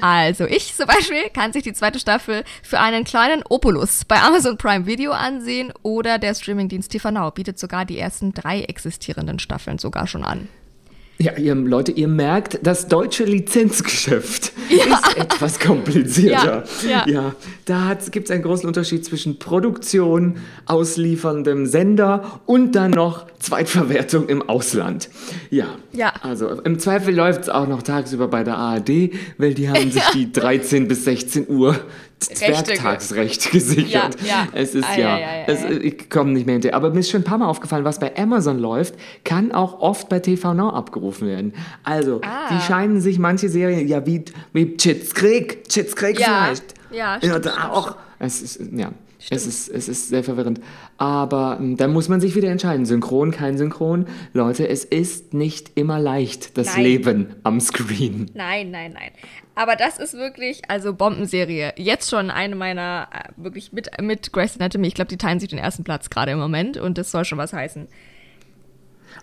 also 0.01 0.45
ich 0.45 0.73
zum 0.75 0.87
Beispiel, 0.87 1.29
kann 1.29 1.53
sich 1.53 1.61
die 1.61 1.73
zweite 1.73 1.99
Staffel 1.99 2.43
für 2.63 2.79
einen 2.79 3.03
kleinen 3.03 3.43
Opulus 3.47 4.05
bei 4.05 4.19
Amazon 4.19 4.57
Prime 4.57 4.87
Video 4.87 5.18
ansehen 5.19 5.71
oder 5.83 6.17
der 6.17 6.33
Streamingdienst 6.33 6.91
TV 6.91 7.11
Now 7.11 7.31
bietet 7.31 7.59
sogar 7.59 7.85
die 7.85 7.97
ersten 7.99 8.33
drei 8.33 8.61
existierenden 8.61 9.39
Staffeln 9.39 9.77
sogar 9.77 10.07
schon 10.07 10.23
an. 10.23 10.47
Ja, 11.21 11.33
ihr 11.37 11.53
Leute, 11.53 11.91
ihr 11.91 12.07
merkt, 12.07 12.59
das 12.65 12.87
deutsche 12.87 13.25
Lizenzgeschäft 13.25 14.53
ist 14.69 15.17
etwas 15.17 15.59
komplizierter. 15.59 16.63
Ja, 16.87 17.05
ja. 17.05 17.35
da 17.65 17.93
gibt 18.09 18.29
es 18.29 18.31
einen 18.31 18.41
großen 18.43 18.65
Unterschied 18.65 19.03
zwischen 19.03 19.37
Produktion, 19.37 20.37
auslieferndem 20.65 21.65
Sender 21.65 22.39
und 22.45 22.73
dann 22.73 22.91
noch 22.91 23.25
Zweitverwertung 23.39 24.29
im 24.29 24.47
Ausland. 24.47 25.09
Ja, 25.49 25.75
Ja. 25.91 26.13
also 26.21 26.51
im 26.61 26.79
Zweifel 26.79 27.13
läuft 27.13 27.41
es 27.41 27.49
auch 27.49 27.67
noch 27.67 27.83
tagsüber 27.83 28.29
bei 28.29 28.45
der 28.45 28.57
ARD, 28.57 29.11
weil 29.37 29.53
die 29.53 29.67
haben 29.69 29.91
sich 29.91 30.03
die 30.13 30.31
13 30.31 30.87
bis 30.87 31.03
16 31.03 31.49
Uhr 31.49 31.75
Zwergtagsrecht 32.19 33.51
gesichert. 33.51 34.21
Ja, 34.21 34.27
ja. 34.27 34.47
Es 34.53 34.75
ist 34.75 34.85
Ah, 34.87 34.97
ja, 34.97 34.99
ja, 34.99 35.19
ja, 35.19 35.35
ja, 35.37 35.43
es, 35.47 35.61
ja. 35.63 35.69
ich 35.71 36.09
komme 36.09 36.31
nicht 36.33 36.45
mehr 36.45 36.53
hinterher. 36.53 36.75
Aber 36.75 36.91
mir 36.91 36.99
ist 36.99 37.09
schon 37.09 37.21
ein 37.21 37.25
paar 37.25 37.37
Mal 37.37 37.47
aufgefallen, 37.47 37.85
was 37.85 37.99
bei 37.99 38.15
Amazon 38.17 38.59
läuft, 38.59 38.95
kann 39.23 39.51
auch 39.51 39.79
oft 39.81 40.09
bei 40.09 40.19
TV 40.19 40.53
Now 40.53 40.69
abgerufen 40.69 41.27
werden. 41.27 41.53
Also, 41.83 42.21
Ah. 42.23 42.49
die 42.53 42.61
scheinen 42.61 43.01
sich 43.01 43.19
manche 43.19 43.49
Serien, 43.49 43.87
ja, 43.87 44.05
wie, 44.05 44.23
wie 44.53 44.75
Chits 44.77 45.13
Krieg, 45.13 45.67
Chits 45.69 45.95
Krieg 45.95 46.19
Ja. 46.19 46.25
vielleicht. 46.45 46.73
Ja, 46.91 46.97
ja 46.97 47.17
stimmt, 47.17 47.45
da 47.45 47.51
stimmt, 47.51 47.65
auch. 47.71 47.95
Es 48.19 48.41
ist, 48.41 48.59
ja, 48.73 48.91
es 49.29 49.45
ist, 49.45 49.67
es 49.67 49.89
ist 49.89 50.09
sehr 50.09 50.23
verwirrend. 50.23 50.61
Aber 50.97 51.57
ähm, 51.59 51.75
da 51.75 51.87
muss 51.87 52.07
man 52.07 52.21
sich 52.21 52.35
wieder 52.35 52.49
entscheiden. 52.49 52.85
Synchron, 52.85 53.31
kein 53.31 53.57
Synchron. 53.57 54.05
Leute, 54.33 54.67
es 54.67 54.85
ist 54.85 55.33
nicht 55.33 55.71
immer 55.75 55.99
leicht, 55.99 56.57
das 56.57 56.75
Nein. 56.75 56.83
Leben 56.83 57.35
am 57.43 57.59
Screen. 57.59 58.31
Nein, 58.33 58.71
nein, 58.71 58.93
nein. 58.93 59.11
Aber 59.55 59.75
das 59.75 59.99
ist 59.99 60.13
wirklich, 60.13 60.61
also 60.69 60.93
Bombenserie. 60.93 61.73
Jetzt 61.75 62.09
schon 62.09 62.31
eine 62.31 62.55
meiner, 62.55 63.09
äh, 63.11 63.29
wirklich 63.35 63.73
mit, 63.73 63.89
mit 64.01 64.31
Grey's 64.31 64.55
Anatomy. 64.55 64.87
Ich 64.87 64.93
glaube, 64.93 65.09
die 65.09 65.17
teilen 65.17 65.41
sich 65.41 65.49
den 65.49 65.59
ersten 65.59 65.83
Platz 65.83 66.09
gerade 66.09 66.31
im 66.31 66.39
Moment 66.39 66.77
und 66.77 66.97
das 66.97 67.11
soll 67.11 67.25
schon 67.25 67.37
was 67.37 67.51
heißen. 67.51 67.87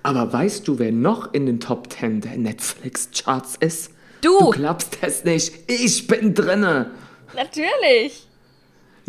Aber 0.03 0.31
weißt 0.31 0.69
du, 0.69 0.79
wer 0.79 0.93
noch 0.93 1.33
in 1.33 1.47
den 1.47 1.59
Top 1.59 1.91
10 1.91 2.21
der 2.21 2.37
Netflix-Charts 2.37 3.57
ist? 3.57 3.93
Du. 4.21 4.39
Du 4.39 4.51
glaubst 4.51 4.99
es 5.01 5.25
nicht. 5.25 5.53
Ich 5.69 6.07
bin 6.07 6.35
drinne. 6.35 6.91
Natürlich. 7.35 8.27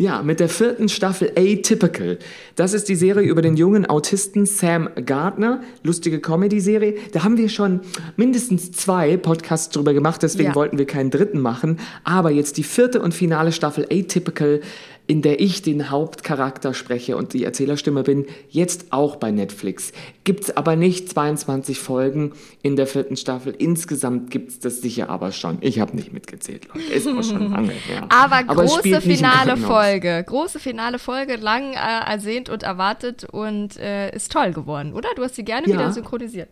Ja, 0.00 0.22
mit 0.22 0.38
der 0.38 0.48
vierten 0.48 0.88
Staffel 0.88 1.32
Atypical. 1.36 2.18
Das 2.54 2.72
ist 2.72 2.88
die 2.88 2.94
Serie 2.94 3.28
über 3.28 3.42
den 3.42 3.56
jungen 3.56 3.84
Autisten 3.84 4.46
Sam 4.46 4.88
Gardner. 5.04 5.60
Lustige 5.82 6.20
Comedy-Serie. 6.20 6.94
Da 7.12 7.24
haben 7.24 7.36
wir 7.36 7.48
schon 7.48 7.80
mindestens 8.16 8.70
zwei 8.70 9.16
Podcasts 9.16 9.70
drüber 9.74 9.94
gemacht, 9.94 10.22
deswegen 10.22 10.50
Ja. 10.50 10.54
wollten 10.54 10.78
wir 10.78 10.86
keinen 10.86 11.10
dritten 11.10 11.40
machen. 11.40 11.80
Aber 12.04 12.30
jetzt 12.30 12.58
die 12.58 12.62
vierte 12.62 13.02
und 13.02 13.12
finale 13.12 13.50
Staffel 13.50 13.86
Atypical. 13.90 14.60
In 15.08 15.22
der 15.22 15.40
ich 15.40 15.62
den 15.62 15.88
Hauptcharakter 15.88 16.74
spreche 16.74 17.16
und 17.16 17.32
die 17.32 17.42
Erzählerstimme 17.42 18.02
bin, 18.02 18.26
jetzt 18.50 18.92
auch 18.92 19.16
bei 19.16 19.30
Netflix. 19.30 19.92
Gibt 20.22 20.44
es 20.44 20.56
aber 20.56 20.76
nicht 20.76 21.08
22 21.08 21.78
Folgen 21.80 22.32
in 22.62 22.76
der 22.76 22.86
vierten 22.86 23.16
Staffel. 23.16 23.54
Insgesamt 23.56 24.30
gibt 24.30 24.50
es 24.50 24.58
das 24.60 24.82
sicher 24.82 25.08
aber 25.08 25.32
schon. 25.32 25.56
Ich 25.62 25.80
habe 25.80 25.96
nicht 25.96 26.12
mitgezählt, 26.12 26.68
Leute. 26.68 26.92
Ist 26.92 27.08
auch 27.08 27.22
schon 27.24 27.50
lange 27.52 27.70
her. 27.72 28.04
Aber, 28.10 28.36
Aber 28.36 28.62
große 28.66 29.00
finale. 29.00 29.56
Folge. 29.56 30.22
Große 30.26 30.58
finale 30.58 30.98
Folge, 30.98 31.36
lang 31.36 31.72
äh, 31.72 32.10
ersehnt 32.12 32.50
und 32.50 32.62
erwartet 32.62 33.24
und 33.24 33.78
äh, 33.78 34.14
ist 34.14 34.30
toll 34.30 34.52
geworden, 34.52 34.92
oder? 34.92 35.08
Du 35.16 35.22
hast 35.24 35.36
sie 35.36 35.44
gerne 35.44 35.66
Ja. 35.66 35.72
wieder 35.72 35.90
synchronisiert. 35.90 36.50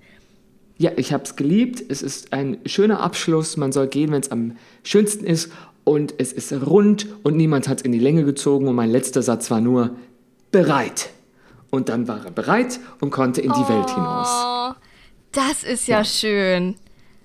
Ja, 0.79 0.93
ich 0.97 1.13
habe 1.13 1.25
es 1.25 1.37
geliebt. 1.37 1.83
Es 1.91 2.01
ist 2.01 2.33
ein 2.33 2.57
schöner 2.65 3.01
Abschluss. 3.01 3.59
Man 3.59 3.73
soll 3.73 3.87
gehen, 3.89 4.13
wenn 4.13 4.21
es 4.23 4.31
am 4.31 4.57
schönsten 4.83 5.27
ist. 5.27 5.53
Und 5.89 6.15
es 6.19 6.33
ist 6.33 6.53
rund 6.53 7.07
und 7.23 7.37
niemand 7.37 7.69
hat 7.69 7.79
es 7.79 7.85
in 7.85 7.93
die 7.93 8.01
Länge 8.01 8.25
gezogen. 8.25 8.67
Und 8.67 8.75
mein 8.75 8.91
letzter 8.91 9.23
Satz 9.23 9.53
war 9.53 9.61
nur 9.61 9.91
bereit. 10.51 11.11
Und 11.71 11.89
dann 11.89 12.09
war 12.09 12.25
er 12.25 12.33
bereit 12.33 12.81
und 13.01 13.11
konnte 13.11 13.41
in 13.41 13.53
die 13.53 13.69
Welt 13.69 13.89
hinaus. 13.95 14.29
Oh, 14.29 14.75
das 15.31 15.63
ist 15.63 15.87
ja, 15.87 16.05
schön. 16.05 16.75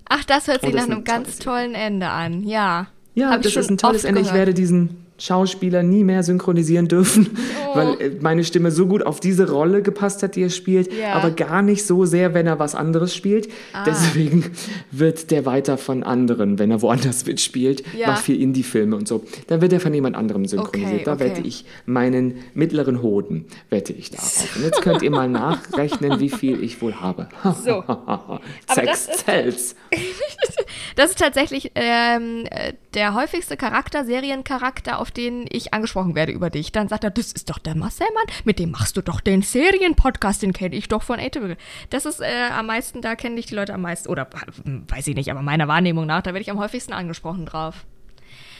Ach, 0.08 0.24
das 0.26 0.48
hört 0.48 0.62
sich 0.62 0.70
Oh, 0.70 0.74
das 0.74 0.82
nach 0.82 0.96
einem 0.96 0.98
eine 0.98 1.04
ganz 1.04 1.40
tollen 1.40 1.74
Ende 1.74 2.08
an. 2.10 2.44
Ja. 2.44 2.86
Ja, 3.16 3.36
das 3.40 3.56
ist 3.56 3.72
ein 3.72 3.80
tolles 3.80 4.04
Ende. 4.04 4.22
Ich 4.22 4.32
werde 4.32 4.54
diesen 4.54 5.08
Schauspieler 5.22 5.84
nie 5.84 6.04
mehr 6.04 6.24
synchronisieren 6.24 6.88
dürfen, 6.88 7.30
Oh. 7.72 7.76
weil 7.76 8.02
äh, 8.02 8.12
meine 8.22 8.44
Stimme 8.44 8.72
so 8.72 8.88
gut 8.88 9.06
auf 9.06 9.20
diese 9.20 9.50
Rolle 9.50 9.82
gepasst 9.84 10.24
hat, 10.24 10.36
die 10.36 10.42
er 10.44 10.50
spielt, 10.50 10.92
Ja. 10.94 11.14
aber 11.14 11.30
gar 11.32 11.62
nicht 11.62 11.86
so 11.86 12.06
sehr, 12.06 12.34
wenn 12.34 12.48
er 12.48 12.58
was 12.60 12.74
anderes 12.76 13.16
spielt. 13.16 13.48
Ah. 13.72 13.84
Deswegen 13.86 14.52
wird 14.92 15.30
der 15.32 15.46
weiter 15.46 15.78
von 15.78 16.04
anderen, 16.04 16.58
wenn 16.60 16.72
er 16.72 16.82
woanders 16.82 17.26
mitspielt, 17.28 17.84
Ja. 17.96 18.08
macht 18.08 18.24
viel 18.24 18.42
Indie-Filme 18.42 18.96
und 18.96 19.08
so. 19.08 19.24
Dann 19.48 19.62
wird 19.62 19.72
er 19.74 19.80
von 19.80 19.94
jemand 19.94 20.16
anderem 20.16 20.46
synchronisiert. 20.46 20.94
Okay, 20.94 21.02
da 21.06 21.14
okay. 21.14 21.26
wette 21.26 21.42
ich 21.48 21.66
meinen 21.86 22.40
mittleren 22.56 23.02
Hoden, 23.02 23.46
wette 23.70 23.94
ich 23.94 24.10
darauf. 24.10 24.56
Und 24.56 24.64
jetzt 24.64 24.82
könnt 24.82 25.02
ihr 25.04 25.12
mal 25.12 25.30
nachrechnen, 25.30 26.20
wie 26.20 26.30
viel 26.30 26.64
ich 26.64 26.82
wohl 26.82 26.96
habe. 26.96 27.30
So. 27.64 27.84
das 28.68 29.06
Sex 29.06 29.24
sells. 29.26 29.76
Das 30.96 31.12
ist 31.12 31.20
tatsächlich 31.20 31.72
ähm, 31.76 32.46
äh, 32.50 32.74
der 32.94 33.14
häufigste 33.14 33.56
Charakter, 33.58 34.04
Seriencharakter, 34.06 35.00
auf 35.00 35.11
den 35.12 35.46
ich 35.50 35.74
angesprochen 35.74 36.16
werde 36.16 36.32
über 36.32 36.50
dich. 36.50 36.72
Dann 36.72 36.88
sagt 36.88 37.04
er, 37.04 37.12
das 37.12 37.32
ist 37.32 37.50
doch 37.50 37.60
der 37.60 37.76
Marcel 37.76 38.08
Mann, 38.14 38.36
mit 38.44 38.60
dem 38.60 38.72
machst 38.72 38.98
du 38.98 39.02
doch 39.02 39.22
den 39.22 39.42
Serienpodcast, 39.42 40.42
den 40.42 40.54
kenne 40.54 40.76
ich 40.76 40.88
doch 40.88 41.04
von 41.04 41.20
Atypical. 41.20 41.58
Das 41.90 42.06
ist 42.06 42.22
äh, 42.22 42.50
am 42.52 42.68
meisten, 42.68 43.02
da 43.02 43.16
kennen 43.16 43.36
dich 43.36 43.46
die 43.48 43.56
Leute 43.56 43.74
am 43.74 43.82
meisten, 43.82 44.10
oder 44.10 44.24
äh, 44.24 44.92
weiß 44.92 45.08
ich 45.08 45.16
nicht, 45.16 45.32
aber 45.32 45.42
meiner 45.42 45.68
Wahrnehmung 45.68 46.06
nach, 46.06 46.22
da 46.22 46.34
werde 46.34 46.42
ich 46.42 46.52
am 46.52 46.60
häufigsten 46.60 46.94
angesprochen 46.94 47.46
drauf. 47.46 47.86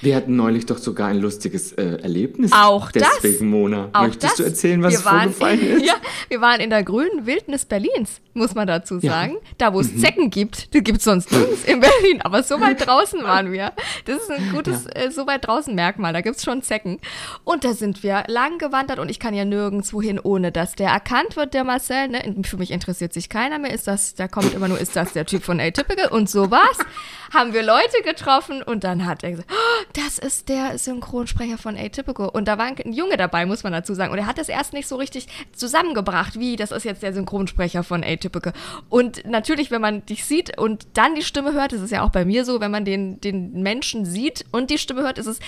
Wir 0.02 0.16
hatten 0.16 0.36
neulich 0.36 0.66
doch 0.66 0.80
sogar 0.80 1.10
ein 1.10 1.20
lustiges 1.20 1.74
äh, 1.74 2.00
Erlebnis. 2.02 2.52
Auch 2.52 2.92
das. 2.92 3.08
Deswegen, 3.22 3.50
Mona. 3.50 3.90
Auch 3.94 4.08
Möchtest 4.08 4.24
das, 4.24 4.38
du 4.38 4.44
erzählen, 4.44 4.82
was 4.82 4.94
wir 4.94 5.06
waren, 5.06 5.32
vorgefallen 5.32 5.78
ist? 5.78 5.86
Ja, 5.86 5.94
wir 6.28 6.42
waren 6.42 6.60
in 6.60 6.72
der 6.72 6.84
grünen 6.84 7.28
Wildnis 7.28 7.66
Berlins, 7.66 8.20
muss 8.34 8.56
man 8.56 8.68
dazu 8.68 8.96
Ja. 9.02 9.12
sagen. 9.12 9.38
Da, 9.58 9.74
wo 9.74 9.80
es 9.82 9.92
Mhm. 9.92 10.00
Zecken 10.00 10.30
gibt. 10.30 10.74
Die 10.74 10.82
gibt 10.84 11.00
es 11.00 11.04
sonst 11.04 11.32
nirgends 11.32 11.64
in 11.66 11.80
Berlin. 11.80 12.22
Aber 12.22 12.44
so 12.44 12.60
weit 12.62 12.86
draußen 12.88 13.24
waren 13.24 13.52
wir. 13.52 13.74
Das 14.06 14.22
ist 14.22 14.32
ein 14.32 14.52
gutes 14.52 14.86
äh, 14.88 15.12
so 15.12 15.28
weit 15.28 15.48
draußen 15.48 15.74
Merkmal. 15.76 16.14
Da 16.14 16.22
gibt 16.22 16.38
es 16.38 16.44
schon 16.44 16.62
Zecken. 16.62 17.00
Und 17.44 17.64
da 17.64 17.74
sind 17.74 18.04
wir 18.04 18.24
lang 18.28 18.58
gewandert 18.58 19.00
und 19.00 19.10
ich 19.10 19.20
kann 19.20 19.34
ja 19.34 19.46
nirgendwo 19.46 20.02
hin, 20.02 20.20
ohne 20.22 20.52
dass 20.52 20.76
der 20.76 20.90
erkannt 20.90 21.36
wird, 21.36 21.54
der 21.54 21.64
Marcel. 21.64 22.08
Ne? 22.08 22.36
Für 22.44 22.58
mich 22.58 22.72
interessiert 22.72 23.14
sich 23.14 23.30
keiner 23.30 23.60
mehr. 23.60 23.74
Ist 23.74 23.88
das, 23.88 24.16
da 24.16 24.28
kommt 24.28 24.54
immer 24.54 24.68
nur, 24.68 24.80
ist 24.80 24.96
das 24.96 25.14
der 25.14 25.26
Typ 25.26 25.44
von 25.44 25.60
Atypical? 25.60 26.08
Und 26.10 26.30
so 26.30 26.52
war's. 26.52 26.78
Haben 27.34 27.54
wir 27.54 27.64
Leute 27.64 28.02
getroffen 28.04 28.62
und 28.62 28.84
dann 28.84 29.06
hat 29.06 29.24
er 29.24 29.32
gesagt, 29.32 29.50
oh, 29.52 29.84
das 29.94 30.20
ist 30.20 30.50
der 30.50 30.78
Synchronsprecher 30.78 31.58
von 31.58 31.78
Atypical. 31.78 32.28
Und 32.28 32.46
da 32.50 32.58
war 32.58 32.66
ein, 32.66 32.76
ein 32.84 32.92
Junge 32.92 33.16
dabei, 33.16 33.46
muss 33.46 33.64
man 33.64 33.72
dazu 33.72 33.94
sagen. 33.94 34.12
Und 34.12 34.18
er 34.18 34.26
hat 34.28 34.38
das 34.38 34.50
erst 34.50 34.74
nicht 34.74 34.86
so 34.88 34.98
richtig 34.98 35.28
zusammengebracht, 35.56 36.38
wie 36.40 36.58
das 36.58 36.72
ist 36.72 36.84
jetzt 36.84 37.04
der 37.04 37.14
Synchronsprecher 37.14 37.84
von 37.84 38.04
Atypical. 38.04 38.21
Und 38.90 39.26
natürlich, 39.26 39.72
wenn 39.72 39.82
man 39.82 40.06
dich 40.06 40.26
sieht 40.26 40.58
und 40.58 40.88
dann 40.94 41.16
die 41.16 41.24
Stimme 41.24 41.54
hört, 41.54 41.74
das 41.74 41.82
ist 41.82 41.92
ja 41.92 42.04
auch 42.04 42.12
bei 42.12 42.26
mir 42.26 42.46
so, 42.46 42.60
wenn 42.60 42.72
man 42.72 42.86
den, 42.86 43.20
den 43.22 43.62
Menschen 43.62 44.06
sieht 44.06 44.46
und 44.52 44.70
die 44.70 44.78
Stimme 44.78 45.02
hört, 45.02 45.18
ist 45.18 45.28
es 45.28 45.40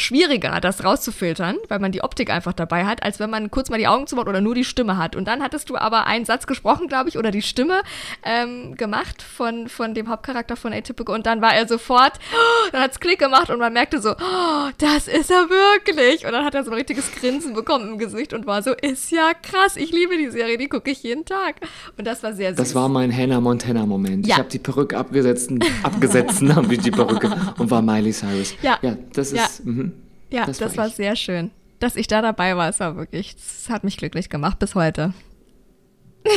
schwieriger, 0.00 0.60
das 0.60 0.84
rauszufiltern, 0.84 1.56
weil 1.68 1.78
man 1.78 1.92
die 1.92 2.02
Optik 2.02 2.30
einfach 2.30 2.52
dabei 2.52 2.84
hat, 2.86 3.02
als 3.02 3.18
wenn 3.20 3.30
man 3.30 3.50
kurz 3.50 3.70
mal 3.70 3.78
die 3.78 3.86
Augen 3.86 4.06
zumacht 4.06 4.28
oder 4.28 4.40
nur 4.40 4.54
die 4.54 4.64
Stimme 4.64 4.96
hat. 4.96 5.16
Und 5.16 5.26
dann 5.26 5.42
hattest 5.42 5.70
du 5.70 5.76
aber 5.76 6.06
einen 6.06 6.24
Satz 6.24 6.46
gesprochen, 6.46 6.88
glaube 6.88 7.08
ich, 7.08 7.18
oder 7.18 7.30
die 7.30 7.42
Stimme 7.42 7.82
ähm, 8.24 8.76
gemacht 8.76 9.22
von, 9.22 9.68
von 9.68 9.94
dem 9.94 10.08
Hauptcharakter 10.08 10.56
von 10.56 10.72
Atypical 10.72 11.14
und 11.14 11.26
dann 11.26 11.40
war 11.40 11.54
er 11.54 11.66
sofort, 11.68 12.12
oh, 12.32 12.68
dann 12.72 12.82
hat's 12.82 13.00
Klick 13.00 13.18
gemacht 13.18 13.50
und 13.50 13.58
man 13.58 13.72
merkte 13.72 14.00
so, 14.00 14.10
oh, 14.10 14.68
das 14.78 15.08
ist 15.08 15.30
er 15.30 15.48
wirklich. 15.48 16.26
Und 16.26 16.32
dann 16.32 16.44
hat 16.44 16.54
er 16.54 16.64
so 16.64 16.70
ein 16.70 16.74
richtiges 16.76 17.10
Grinsen 17.12 17.54
bekommen 17.54 17.92
im 17.92 17.98
Gesicht 17.98 18.32
und 18.32 18.46
war 18.46 18.62
so, 18.62 18.72
ist 18.72 19.10
ja 19.10 19.32
krass, 19.34 19.76
ich 19.76 19.92
liebe 19.92 20.16
die 20.16 20.30
Serie, 20.30 20.58
die 20.58 20.68
gucke 20.68 20.90
ich 20.90 21.02
jeden 21.02 21.24
Tag. 21.24 21.56
Und 21.96 22.06
das 22.06 22.22
war 22.22 22.32
sehr 22.34 22.50
süß. 22.50 22.58
Das 22.58 22.74
war 22.74 22.88
mein 22.88 23.14
Hannah 23.16 23.40
Montana-Moment. 23.40 24.26
Ja. 24.26 24.34
Ich 24.34 24.38
habe 24.38 24.48
die 24.50 24.58
Perücke 24.58 24.96
abgesetzt, 24.96 25.50
abgesetzt, 25.82 26.42
habe 26.54 26.74
ich 26.74 26.80
die 26.80 26.90
Perücke 26.90 27.30
und 27.58 27.70
war 27.70 27.82
Miley 27.82 28.12
Cyrus. 28.12 28.54
Ja. 28.62 28.78
ja 28.82 28.96
das 29.12 29.32
Ja. 29.32 29.44
ist. 29.44 29.64
Mhm. 29.64 29.85
Ja, 30.30 30.46
das, 30.46 30.58
Das 30.58 30.76
war, 30.76 30.84
war 30.84 30.90
sehr 30.90 31.16
schön. 31.16 31.50
Dass 31.78 31.96
ich 31.96 32.06
da 32.06 32.22
dabei 32.22 32.56
war, 32.56 32.68
es 32.68 32.80
war 32.80 32.96
wirklich, 32.96 33.36
es 33.36 33.68
hat 33.68 33.84
mich 33.84 33.96
glücklich 33.96 34.28
gemacht 34.30 34.58
bis 34.58 34.74
heute. 34.74 35.12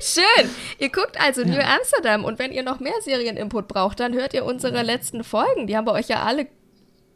Schön. 0.00 0.50
Ihr 0.78 0.90
guckt 0.90 1.20
also 1.20 1.42
New 1.42 1.58
Amsterdam 1.60 2.24
und 2.24 2.38
wenn 2.38 2.52
ihr 2.52 2.62
noch 2.62 2.80
mehr 2.80 2.92
Serieninput 3.02 3.68
braucht, 3.68 4.00
dann 4.00 4.14
hört 4.14 4.34
ihr 4.34 4.44
unsere 4.44 4.82
letzten 4.82 5.22
Folgen. 5.22 5.66
Die 5.66 5.76
haben 5.76 5.86
wir 5.86 5.92
euch 5.92 6.08
ja 6.08 6.22
alle 6.24 6.48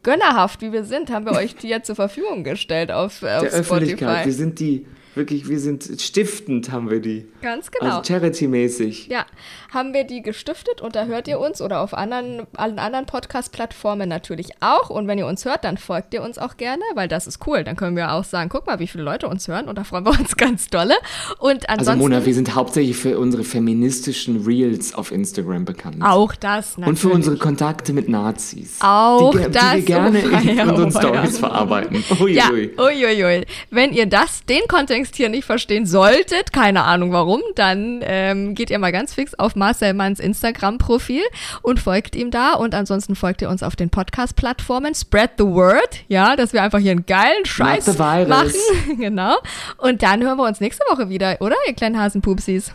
gönnerhaft, 0.03 0.61
wie 0.61 0.71
wir 0.71 0.85
sind, 0.85 1.09
haben 1.09 1.25
wir 1.25 1.33
euch 1.33 1.55
die 1.55 1.67
ja 1.67 1.83
zur 1.83 1.95
Verfügung 1.95 2.43
gestellt 2.43 2.91
auf, 2.91 3.23
auf 3.23 3.41
Der 3.41 3.51
Öffentlichkeit. 3.51 3.99
Wir 3.99 4.07
Spotify. 4.07 4.31
sind 4.31 4.59
die, 4.59 4.85
wirklich, 5.15 5.49
wir 5.49 5.59
sind 5.59 5.83
stiftend, 5.99 6.71
haben 6.71 6.89
wir 6.89 7.01
die. 7.01 7.27
Ganz 7.41 7.71
genau. 7.71 7.97
Also 7.97 8.13
charity-mäßig. 8.13 9.07
Ja, 9.09 9.25
haben 9.73 9.93
wir 9.93 10.03
die 10.03 10.21
gestiftet 10.21 10.81
und 10.81 10.95
da 10.95 11.05
hört 11.05 11.27
ihr 11.27 11.39
uns 11.39 11.61
oder 11.61 11.81
auf 11.81 11.93
anderen, 11.93 12.47
allen 12.55 12.79
anderen 12.79 13.05
Podcast-Plattformen 13.05 14.07
natürlich 14.07 14.51
auch. 14.59 14.89
Und 14.89 15.07
wenn 15.07 15.17
ihr 15.17 15.27
uns 15.27 15.45
hört, 15.45 15.63
dann 15.63 15.77
folgt 15.77 16.13
ihr 16.13 16.21
uns 16.21 16.37
auch 16.37 16.57
gerne, 16.57 16.83
weil 16.95 17.07
das 17.07 17.27
ist 17.27 17.45
cool. 17.47 17.63
Dann 17.63 17.75
können 17.75 17.95
wir 17.95 18.13
auch 18.13 18.23
sagen, 18.23 18.49
guck 18.49 18.67
mal, 18.67 18.79
wie 18.79 18.87
viele 18.87 19.03
Leute 19.03 19.27
uns 19.27 19.47
hören 19.47 19.67
und 19.67 19.77
da 19.77 19.83
freuen 19.83 20.05
wir 20.05 20.17
uns 20.17 20.35
ganz 20.37 20.67
dolle. 20.69 20.95
Und 21.39 21.69
Also 21.69 21.91
ansonsten 21.91 21.99
Mona, 21.99 22.25
wir 22.25 22.33
sind 22.33 22.55
hauptsächlich 22.55 22.97
für 22.97 23.17
unsere 23.19 23.43
feministischen 23.43 24.45
Reels 24.45 24.93
auf 24.93 25.11
Instagram 25.11 25.65
bekannt. 25.65 25.97
auch 26.01 26.35
das 26.35 26.77
natürlich. 26.77 26.87
Und 26.87 27.09
für 27.09 27.15
unsere 27.15 27.37
Kontakte 27.37 27.93
mit 27.93 28.09
Nazis. 28.09 28.77
Auch 28.81 29.31
die, 29.31 29.51
das, 29.51 29.71
Die 29.71 29.77
wir 29.77 29.81
gerne 29.81 30.23
oh 30.25 30.49
in 30.49 30.59
unseren 30.59 30.95
oh. 30.95 30.99
Stories 30.99 31.37
verarbeiten. 31.39 32.03
Uiuiui. 32.19 32.33
Ja, 32.33 32.49
uiuiui. 32.83 33.45
Wenn 33.69 33.93
ihr 33.93 34.05
das, 34.05 34.45
den 34.45 34.67
Kontext 34.67 35.15
hier 35.15 35.29
nicht 35.29 35.45
verstehen 35.45 35.85
solltet, 35.85 36.53
keine 36.53 36.83
Ahnung 36.83 37.11
warum, 37.11 37.41
dann 37.55 38.01
ähm, 38.03 38.55
geht 38.55 38.69
ihr 38.69 38.79
mal 38.79 38.91
ganz 38.91 39.13
fix 39.13 39.33
auf 39.35 39.55
Marcel 39.67 39.93
Manns 39.93 40.21
Instagram-Profil 40.21 41.23
und 41.61 41.81
folgt 41.81 42.15
ihm 42.15 42.31
da. 42.31 42.53
Und 42.53 42.73
ansonsten 42.73 43.15
folgt 43.15 43.41
ihr 43.41 43.49
uns 43.49 43.63
auf 43.63 43.75
den 43.75 43.89
Podcast-Plattformen. 43.89 44.95
Spread 44.95 45.31
the 45.37 45.43
word, 45.43 46.05
ja, 46.07 46.37
dass 46.37 46.53
wir 46.53 46.63
einfach 46.63 46.79
hier 46.79 46.91
einen 46.91 47.05
geilen 47.05 47.45
Scheiß 47.45 47.97
machen. 47.97 48.53
genau. 48.97 49.35
Und 49.77 50.03
dann 50.03 50.23
hören 50.23 50.37
wir 50.37 50.45
uns 50.45 50.61
nächste 50.61 50.85
Woche 50.89 51.09
wieder, 51.09 51.35
oder, 51.41 51.55
ihr 51.67 51.73
kleinen 51.73 51.99
Hasenpupsis? 51.99 52.71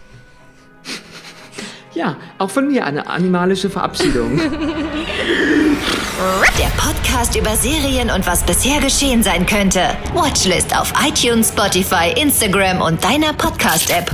Ja, 1.94 2.16
auch 2.38 2.50
von 2.50 2.68
mir 2.68 2.84
eine 2.84 3.06
animalische 3.06 3.70
Verabschiedung. 3.70 4.38
Der 6.58 6.68
Podcast 6.76 7.34
über 7.36 7.56
Serien 7.56 8.10
und 8.10 8.26
was 8.26 8.44
bisher 8.44 8.80
geschehen 8.80 9.22
sein 9.22 9.46
könnte. 9.46 9.80
Watchlist 10.14 10.78
auf 10.78 10.92
iTunes, 11.04 11.48
Spotify, 11.48 12.12
Instagram 12.20 12.82
und 12.82 13.02
deiner 13.02 13.32
Podcast-App. 13.32 14.10